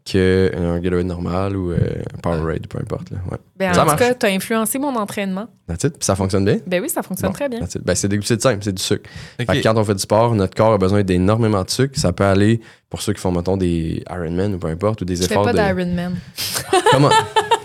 [0.05, 1.77] qu'un Gatorade normal ou euh,
[2.13, 3.09] un Powerade, peu importe.
[3.09, 3.17] Là.
[3.31, 3.37] Ouais.
[3.57, 3.97] Ben, Ça en marche.
[3.99, 5.47] tout cas, tu as influencé mon entraînement.
[5.67, 5.97] That's it.
[5.97, 6.59] Puis ça fonctionne bien?
[6.67, 7.59] Ben oui, ça fonctionne Bon, très bien.
[7.83, 9.09] Ben, c'est des glucides simples, c'est du sucre.
[9.37, 11.99] Fait que quand on fait du sport, notre corps a besoin d'énormément de sucre.
[11.99, 15.15] Ça peut aller pour ceux qui font, mettons, des Ironman ou peu importe, ou des
[15.15, 15.57] Je fais efforts pas de.
[15.57, 16.15] d'Ironman.
[16.91, 17.09] Comment?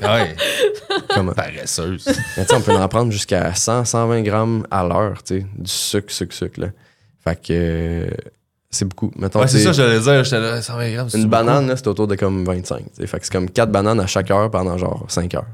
[0.00, 0.34] Ouais.
[1.14, 1.32] Comment?
[1.32, 2.08] Paresseuse.
[2.38, 6.10] Mais on peut en prendre jusqu'à 100, 120 grammes à l'heure, tu sais, du sucre,
[6.10, 6.58] sucre, sucre.
[6.60, 6.68] Là.
[7.22, 8.10] Fait que euh,
[8.70, 9.10] c'est beaucoup.
[9.16, 10.24] Mettons, Ouais, c'est ça, j'allais dire.
[10.24, 11.08] J'étais là, 120 grammes.
[11.10, 11.30] c'est Une beaucoup.
[11.44, 12.78] banane, là, c'est autour de comme 25.
[12.78, 13.06] tu sais.
[13.06, 15.46] Fait que c'est comme 4 bananes à chaque heure pendant genre 5 heures.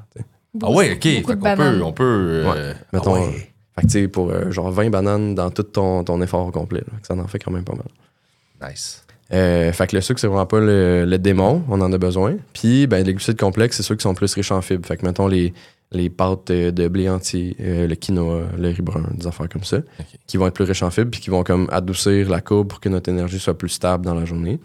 [0.62, 1.02] Ah ouais, OK.
[1.02, 1.82] Fait qu'on peut.
[1.82, 3.52] On peut euh, Mettons, ah euh, ouais.
[3.74, 6.50] Fait que tu sais, pour euh, genre 20 bananes dans tout ton, ton effort au
[6.50, 6.80] complet.
[6.80, 6.98] là.
[7.02, 8.70] ça en fait quand même pas mal.
[8.70, 9.02] Nice.
[9.32, 12.36] Euh, fait que le sucre, c'est vraiment pas le, le démon, on en a besoin.
[12.52, 14.86] Puis, ben, les glucides complexes, c'est ceux qui sont plus riches en fibres.
[14.86, 15.52] Fait que, mettons, les,
[15.92, 19.64] les pâtes euh, de blé entier, euh, le quinoa, le riz brun, des affaires comme
[19.64, 19.78] ça,
[20.26, 22.80] qui vont être plus riches en fibres, puis qui vont comme adoucir la courbe pour
[22.80, 24.58] que notre énergie soit plus stable dans la journée.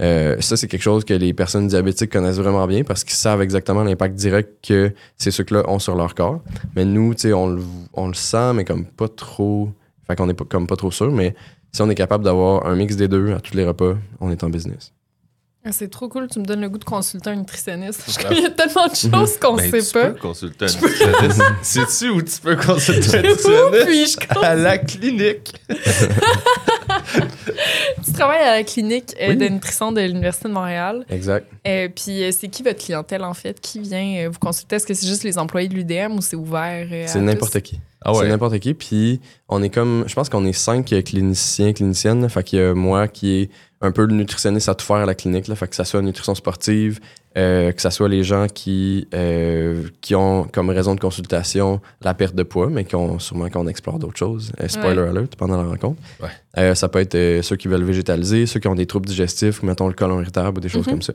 [0.00, 3.42] Euh, ça, c'est quelque chose que les personnes diabétiques connaissent vraiment bien parce qu'ils savent
[3.42, 6.40] exactement l'impact direct que ces sucres-là ont sur leur corps.
[6.74, 7.62] Mais nous, tu sais, on le,
[7.92, 9.70] on le sent, mais comme pas trop.
[10.06, 11.34] Fait qu'on est pas, comme pas trop sûr, mais
[11.70, 14.42] si on est capable d'avoir un mix des deux à tous les repas, on est
[14.42, 14.92] en business.
[15.64, 18.02] Ah, C'est trop cool, tu me donnes le goût de consulter un nutritionniste.
[18.10, 20.10] Je connais tellement de choses qu'on Ben, sait tu pas.
[20.10, 21.42] peux consulter un nutritionniste.
[21.62, 24.26] Sais-tu où tu peux consulter un Où nutritionniste?
[24.42, 25.52] À la clinique.
[25.68, 25.76] Tu
[28.04, 29.36] tu travailles à la clinique euh, Oui.
[29.36, 31.04] de nutrition de l'Université de Montréal.
[31.08, 31.46] Exact.
[31.66, 33.60] Euh, puis, euh, c'est qui votre clientèle, en fait?
[33.60, 34.76] Qui vient euh, vous consulter?
[34.76, 36.86] Est-ce que c'est juste les employés de l'UDM ou c'est ouvert?
[36.90, 37.80] euh, C'est n'importe qui.
[38.04, 38.28] Ah C'est ouais.
[38.28, 38.74] n'importe qui.
[38.74, 42.28] Puis on est comme, je pense qu'on est cinq cliniciens, cliniciennes.
[42.28, 43.50] Fait qu'il y a moi qui est
[43.82, 45.48] un peu le nutritionniste à tout faire à la clinique.
[45.48, 45.54] Là.
[45.56, 47.00] Fait que ça soit nutrition sportive,
[47.36, 52.14] euh, que ça soit les gens qui, euh, qui ont comme raison de consultation la
[52.14, 54.52] perte de poids, mais qui ont sûrement qu'on explore d'autres choses.
[54.60, 56.00] Euh, spoiler alert pendant la rencontre.
[56.22, 56.28] Ouais.
[56.58, 59.62] Euh, ça peut être euh, ceux qui veulent végétaliser, ceux qui ont des troubles digestifs,
[59.62, 60.92] mettons le colon irritable ou des choses Mhm.
[60.92, 61.12] comme ça.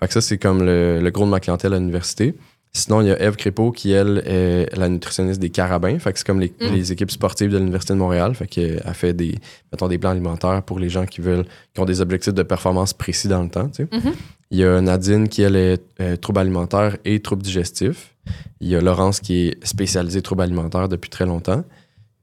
[0.00, 2.34] Fait que ça, c'est comme le, le gros de ma clientèle à l'université.
[2.72, 5.98] Sinon, il y a Eve Crépeau qui, elle, est la nutritionniste des carabins.
[5.98, 6.66] Fait que c'est comme les, Mm.
[6.72, 8.34] les équipes sportives de l'Université de Montréal.
[8.34, 9.34] Fait qu'elle fait des,
[9.72, 11.44] mettons, des plans alimentaires pour les gens qui veulent,
[11.74, 13.68] qui ont des objectifs de performance précis dans le temps.
[13.68, 13.88] tu sais.
[13.96, 14.12] Mhm.
[14.52, 18.14] Il y a Nadine qui, elle, est euh, trouble alimentaire et trouble digestif.
[18.60, 21.64] Il y a Laurence qui est spécialisée trouble alimentaire depuis très longtemps.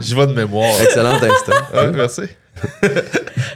[0.00, 0.78] J'y vais de mémoire.
[0.82, 1.52] Excellent instant.
[1.72, 2.22] Ouais, merci.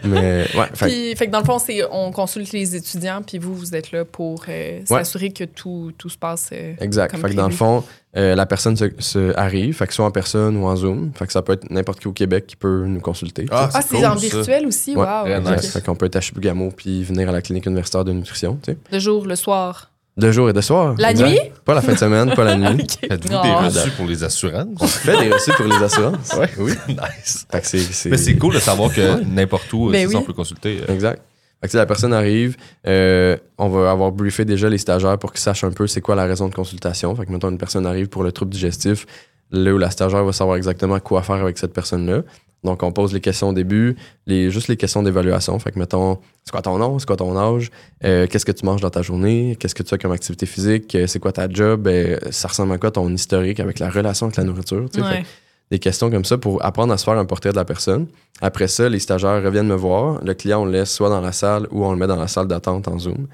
[0.04, 3.38] Mais ouais, fait, Puis, fait que dans le fond, c'est on consulte les étudiants, puis
[3.38, 6.50] vous, vous êtes là pour euh, s'assurer que tout, tout se passe.
[6.52, 7.12] euh, exact.
[7.12, 7.84] comme Fait que dans le fond,
[8.16, 11.12] euh, la personne se, se arrive, fait que soit en personne ou en Zoom.
[11.14, 13.46] Fait que ça peut être n'importe qui au Québec qui peut nous consulter.
[13.50, 14.20] Ah, Ah, c'est cool, en ça.
[14.36, 14.96] virtuel aussi?
[14.96, 15.40] Ouais, wow!
[15.40, 15.72] nice.
[15.72, 18.72] Fait qu'on peut être à Chibougamau puis venir à la clinique universitaire de nutrition, tu
[18.72, 18.78] sais.
[18.92, 19.90] De jour, le soir.
[20.18, 20.94] De jour et de soir.
[20.98, 21.28] La exact.
[21.30, 21.38] nuit?
[21.64, 22.82] Pas la fin de semaine, pas la nuit.
[23.02, 23.08] Ok.
[23.08, 23.42] Faites-vous Oh.
[23.42, 24.66] des reçus pour les assurances?
[24.80, 26.32] On fait des reçus pour les assurances.
[26.36, 26.50] Ouais.
[26.58, 26.72] Oui.
[26.88, 27.46] nice.
[27.50, 28.10] Fait que c'est- c'est.
[28.10, 30.22] Mais c'est cool de savoir que n'importe où, Ben c'est ça, oui.
[30.24, 30.80] on peut consulter.
[30.88, 30.92] euh.
[30.92, 31.22] Exact.
[31.60, 32.56] Fait que, la personne arrive,
[32.86, 36.14] euh, on va avoir briefé déjà les stagiaires pour qu'ils sachent un peu c'est quoi
[36.14, 37.14] la raison de consultation.
[37.16, 39.06] Fait que, mettons, une personne arrive pour le trouble digestif,
[39.50, 42.22] là où la stagiaire va savoir exactement quoi faire avec cette personne-là.
[42.64, 43.96] Donc, on pose les questions au début,
[44.26, 45.58] les, juste les questions d'évaluation.
[45.60, 47.70] Fait que, mettons, c'est quoi ton nom, c'est quoi ton âge,
[48.04, 50.94] Euh, qu'est-ce que tu manges dans ta journée, qu'est-ce que tu as comme activité physique,
[50.94, 54.26] Euh, c'est quoi ta job, Euh, ça ressemble à quoi ton historique avec la relation
[54.26, 54.88] avec la nourriture.
[54.92, 55.06] tu sais?
[55.06, 55.22] Fait Ouais.
[55.22, 55.26] que
[55.70, 58.06] des questions comme ça pour apprendre à se faire un portrait de la personne.
[58.40, 60.20] Après ça, les stagiaires reviennent me voir.
[60.24, 62.26] Le client, on le laisse soit dans la salle ou on le met dans la
[62.28, 63.26] salle d'attente en Zoom.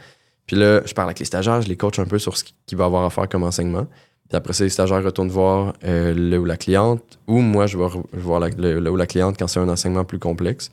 [0.46, 2.76] Puis là, je parle avec les stagiaires, je les coach un peu sur ce qu'il
[2.76, 3.86] va avoir à faire comme enseignement.
[4.28, 7.76] Puis après ça, les stagiaires retournent voir euh, là où la cliente, ou moi, je
[7.78, 10.70] vais voir la, le- où la cliente quand c'est un enseignement plus complexe.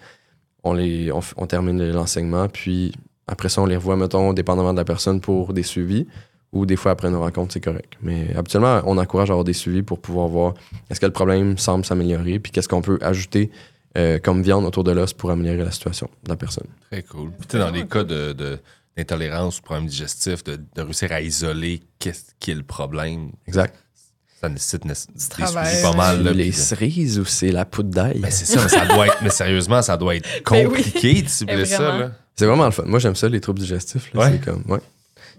[0.63, 2.93] On, les, on, termine l'enseignement, puis
[3.27, 6.05] après ça, on les revoit, mettons, dépendamment de la personne pour des suivis,
[6.53, 7.93] ou des fois après une rencontre, c'est correct.
[8.01, 10.53] Mais habituellement, on encourage à avoir des suivis pour pouvoir voir
[10.89, 13.49] est-ce que le problème semble s'améliorer, puis qu'est-ce qu'on peut ajouter
[13.97, 16.67] euh, comme viande autour de l'os pour améliorer la situation de la personne.
[16.91, 17.31] Très cool.
[17.39, 18.59] Puis tu sais, dans les cas de, de-
[18.97, 23.75] d'intolérance ou problème digestif, de, de réussir à isoler qu'est-ce qui est le problème, Exact.
[24.41, 26.23] ça nécessite né- des suivis pas mal.
[26.23, 28.19] Là, les puis- cerises ou c'est la poudre d'ail?
[28.19, 29.17] Ben, c'est ça, mais ça doit être.
[29.21, 32.11] Mais sérieusement, ça doit être Ben compliqué de cibler Eh, ça.
[32.35, 32.83] C'est vraiment le fun.
[32.85, 34.11] Moi, j'aime ça, les troubles digestifs.
[34.13, 34.21] là.
[34.21, 34.31] Ouais.
[34.31, 34.79] C'est comme, ouais.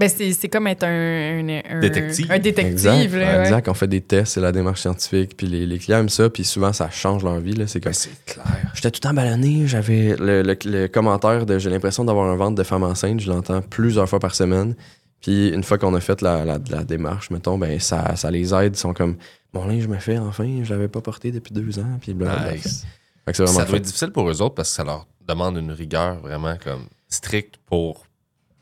[0.02, 2.30] Ben, c'est c'est comme être un, un, un- Détective.
[2.30, 3.16] Un détective, Exact.
[3.16, 3.40] là, ouais.
[3.42, 3.68] exact.
[3.68, 5.36] On fait des tests, c'est la démarche scientifique.
[5.36, 7.54] Puis les, les clients aiment ça, puis souvent, ça change leur vie.
[7.54, 7.66] là.
[7.66, 8.44] C'est comme, Ben, c'est clair.
[8.74, 9.66] J'étais tout le temps ballonné.
[9.66, 13.20] J'avais le, le- le commentaire de j'ai l'impression d'avoir un ventre de femme enceinte.
[13.20, 14.74] Je l'entends plusieurs fois par semaine.
[15.20, 18.52] Puis une fois qu'on a fait la, la- la démarche, mettons, ben ça, ça les
[18.52, 18.74] aide.
[18.74, 19.16] Ils sont comme
[19.54, 21.98] Mon linge me fait enfin, je l'avais pas porté depuis deux ans.
[22.00, 22.54] Puis blablabla.
[22.54, 22.84] Nice.
[23.24, 25.06] Fait que c'est vraiment Ça doit être difficile pour eux autres parce que ça leur
[25.28, 28.04] demande une rigueur vraiment comme stricte pour,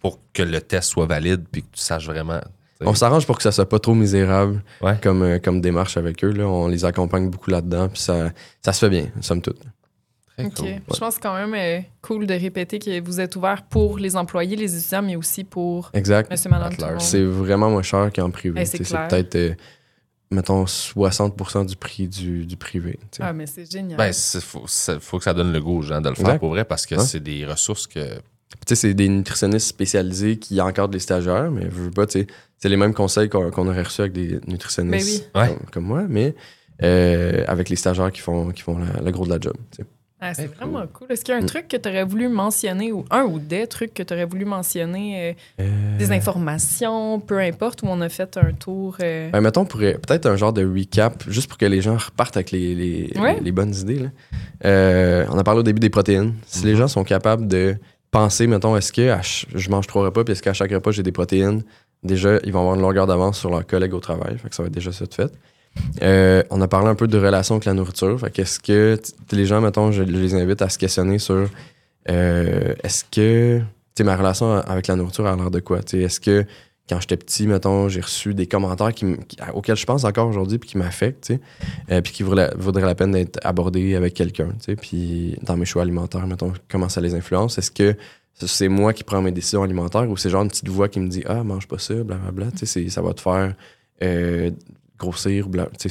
[0.01, 2.41] pour que le test soit valide puis que tu saches vraiment.
[2.83, 4.97] On s'arrange pour que ça soit pas trop misérable Ouais.
[5.03, 6.31] comme, euh, comme démarche avec eux.
[6.31, 6.47] Là.
[6.49, 7.89] On les accompagne beaucoup là-dedans.
[7.91, 8.31] Puis ça,
[8.65, 9.61] ça se fait bien, somme toute.
[10.39, 10.55] Très OK.
[10.57, 10.67] cool.
[10.67, 13.99] Je pense que c'est quand même euh, cool de répéter que vous êtes ouvert pour
[13.99, 16.31] les employés, les étudiants, mais aussi pour Exact.
[16.31, 16.93] monsieur, madame, At tout le large.
[16.95, 17.03] monde.
[17.03, 18.63] C'est vraiment moins cher qu'en privé.
[18.63, 19.55] Eh, c'est peut-être, euh,
[20.31, 22.99] mettons, 60% du prix du, du privé.
[23.21, 23.99] Ah, mais c'est génial.
[23.99, 26.25] Ben, il faut, ça- faut que ça donne le goût aux gens de le faire
[26.29, 26.39] Exact.
[26.39, 27.05] pour vrai parce que Ouais.
[27.05, 28.01] c'est des ressources que.
[28.53, 32.21] Tu sais, c'est des nutritionnistes spécialisés qui encadrent les stagiaires, mais je veux pas, tu
[32.21, 32.27] sais,
[32.59, 35.49] c'est les mêmes conseils qu'on aurait reçus avec des nutritionnistes Ben oui.
[35.49, 36.35] comme, comme moi, mais
[36.83, 39.55] euh, avec les stagiaires qui font, qui font la- le gros de la job.
[39.71, 39.89] tu sais.
[40.23, 41.07] Ah, c'est vraiment cool.
[41.11, 41.47] Est-ce qu'il y a un Mm.
[41.47, 44.45] truc que tu aurais voulu mentionner, ou un ou des trucs que tu aurais voulu
[44.45, 48.99] mentionner, euh, Euh, des informations, peu importe, où on a fait un tour.
[49.03, 52.37] euh, Ben, mettons, pourrait- peut-être un genre de recap, juste pour que les gens repartent
[52.37, 53.37] avec les, les, Ouais.
[53.37, 53.99] les- les bonnes idées.
[54.01, 54.09] là.
[54.67, 56.35] Euh, on a parlé au début des protéines.
[56.47, 56.79] Si les Mhm.
[56.81, 57.77] gens sont capables de
[58.11, 59.15] penser, mettons, est-ce que
[59.55, 61.63] je mange trois repas, puis est-ce qu'à chaque repas, j'ai des protéines,
[62.03, 64.39] déjà, ils vont avoir une longueur d'avance sur leurs collègues au travail.
[64.39, 65.33] Fait que ça va être déjà ça de fait.
[66.03, 68.19] Euh, on a parlé un peu de relation avec la nourriture.
[68.19, 71.49] Fait que t- les gens, mettons, je, les invite à se questionner sur
[72.09, 73.61] euh, est-ce que
[74.03, 75.81] ma relation avec la nourriture a l'air de quoi?
[75.93, 76.45] Est-ce que
[76.91, 78.91] quand j'étais petit, mettons, j'ai reçu des commentaires
[79.55, 81.41] auxquels je pense encore aujourd'hui puis qui m'affectent, tu
[81.91, 84.49] euh, puis qui voudraient, la peine d'être abordés avec quelqu'un,
[84.81, 87.59] puis dans mes choix alimentaires, mettons, comment ça les influence?
[87.59, 87.97] Est-ce que
[88.35, 91.09] c'est moi qui prends mes décisions alimentaires ou c'est genre une petite voix qui me
[91.09, 93.55] dit Ah, mange pas ça, blablabla, tu sais, ça va te faire
[94.03, 94.51] euh,
[94.99, 95.89] grossir, bla, tu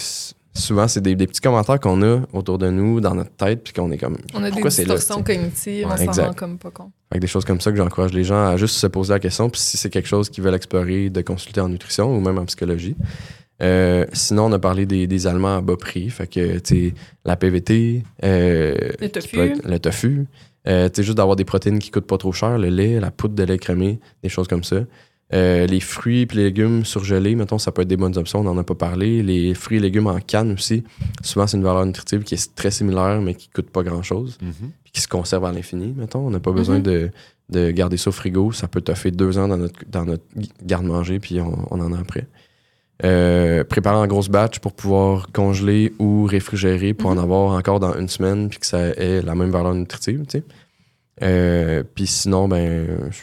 [0.53, 3.71] Souvent, c'est des, des petits commentaires qu'on a autour de nous, dans notre tête, puis
[3.73, 4.17] qu'on est comme.
[4.33, 6.25] On a des distorsions cognitives, on Ouais, s'en exact.
[6.27, 6.91] rend comme pas compte.
[7.11, 9.19] Fait que des choses comme ça que j'encourage les gens à juste se poser la
[9.19, 12.37] question, puis si c'est quelque chose qu'ils veulent explorer, de consulter en nutrition ou même
[12.37, 12.95] en psychologie.
[13.61, 16.09] Euh, sinon, on a parlé des, des aliments à bas prix.
[16.09, 16.93] Fait que, tu
[17.25, 19.53] la PVT, euh, Le tofu.
[19.63, 20.25] le tofu.
[20.67, 23.43] Euh, juste d'avoir des protéines qui coûtent pas trop cher, le lait, la poudre de
[23.43, 24.77] lait crémé, des choses comme ça.
[25.31, 28.43] Euh, les fruits et les légumes surgelés, mettons, ça peut être des bonnes options, on
[28.43, 29.21] n'en a pas parlé.
[29.21, 30.83] Les fruits et légumes en canne aussi,
[31.21, 34.71] souvent c'est une valeur nutritive qui est très similaire, mais qui coûte pas grand-chose Mhm.
[34.83, 36.25] puis qui se conserve à l'infini, mettons.
[36.25, 36.83] On n'a pas besoin Mhm.
[36.83, 37.11] de,
[37.51, 38.51] de garder ça au frigo.
[38.51, 40.23] Ça peut toffer deux ans dans notre, dans notre
[40.63, 42.25] garde-manger, puis on, on en a après.
[43.05, 47.17] Euh, préparer en grosse batch pour pouvoir congeler ou réfrigérer pour Mhm.
[47.19, 50.39] en avoir encore dans une semaine, puis que ça ait la même valeur nutritive, tu
[50.39, 50.43] sais.
[51.21, 53.19] Euh, puis sinon, ben, je-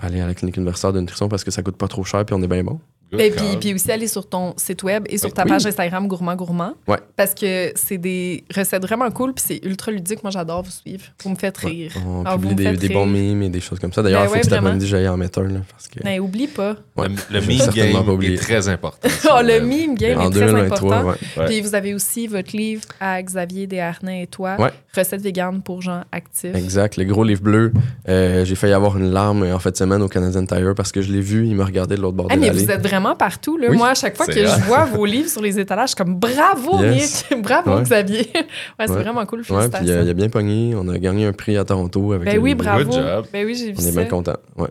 [0.00, 2.34] aller à la clinique universitaire de nutrition parce que ça coûte pas trop cher, puis
[2.34, 2.80] on est bien bon.
[3.12, 3.30] Good Et.
[3.30, 5.32] Ben, puis, puis aussi aller sur ton site web et sur Oui.
[5.34, 5.48] ta Oui.
[5.50, 6.74] page Instagram Gourmand Gourmand.
[6.88, 6.98] Ouais.
[7.16, 10.22] Parce que c'est des recettes vraiment cool puis c'est ultra ludique.
[10.22, 11.04] Moi, j'adore vous suivre.
[11.22, 11.92] Vous me faites rire.
[12.06, 14.02] On Ah, vous publie des, des bons mimes et des choses comme ça.
[14.02, 16.00] D'ailleurs, il Ben faut ouais, que cet après-midi, j'aille en mettre un, là, parce que...
[16.04, 16.76] Mais oublie pas.
[16.96, 17.08] Ouais.
[17.08, 19.08] Le, le meme game est très important.
[19.32, 21.08] Oh, le meme game en est très 2023, important.
[21.10, 21.16] ouais.
[21.36, 21.46] Ouais.
[21.46, 24.70] Puis vous avez aussi votre livre à Xavier Desharnais et toi, Ouais.
[24.96, 26.54] Recettes véganes pour gens actifs.
[26.54, 27.72] Exact, le gros livre bleu.
[28.08, 31.00] Euh, j'ai failli avoir une larme en fait de semaine au Canadian Tire parce que
[31.00, 32.60] je l'ai vu, il me regardait de l'autre bord Ah, de mais l'allée.
[33.00, 33.56] Vraiment partout.
[33.56, 33.68] Là.
[33.70, 33.76] Oui.
[33.76, 34.46] Moi, à chaque fois que vrai.
[34.46, 37.24] je vois vos livres sur les étalages, je suis comme bravo, Yes.
[37.30, 37.42] Nick!
[37.42, 37.82] bravo, Ouais.
[37.82, 38.30] Xavier!
[38.34, 38.44] ouais,
[38.86, 39.02] c'est Ouais.
[39.02, 39.40] vraiment cool.
[39.40, 39.86] Ouais, puis Félicitations.
[39.86, 40.74] il a, il a bien pogné.
[40.76, 42.84] On a gagné un prix à Toronto avec ben oui, bravo.
[42.84, 43.26] Good job.
[43.32, 44.36] Ben oui, j'ai vu On est bien content.
[44.56, 44.68] Ouais.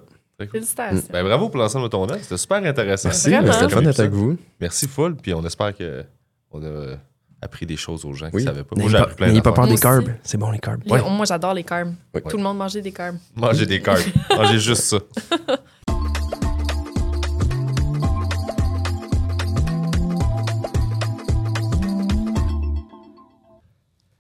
[0.52, 1.04] Félicitations.
[1.12, 2.20] Ben, bravo pour l'ensemble de ton œuvre.
[2.22, 3.10] C'était super intéressant.
[3.10, 4.38] Merci, c'était fun d'être avec vous.
[4.62, 6.04] Merci full, puis on espère que
[6.52, 6.96] on a
[7.42, 8.42] appris des choses aux gens qui Oui.
[8.44, 8.76] ne savaient pas.
[8.78, 10.10] Moi, j'ai pas, appris plein n'ayez pas peur des carbs.
[10.24, 10.82] C'est bon, les carbs.
[10.88, 11.94] Moi, j'adore les carbs.
[12.14, 12.22] Oui.
[12.30, 13.16] Tout le monde mangeait des carbs.
[13.36, 14.00] Manger des carbs.
[14.36, 14.98] Manger juste ça.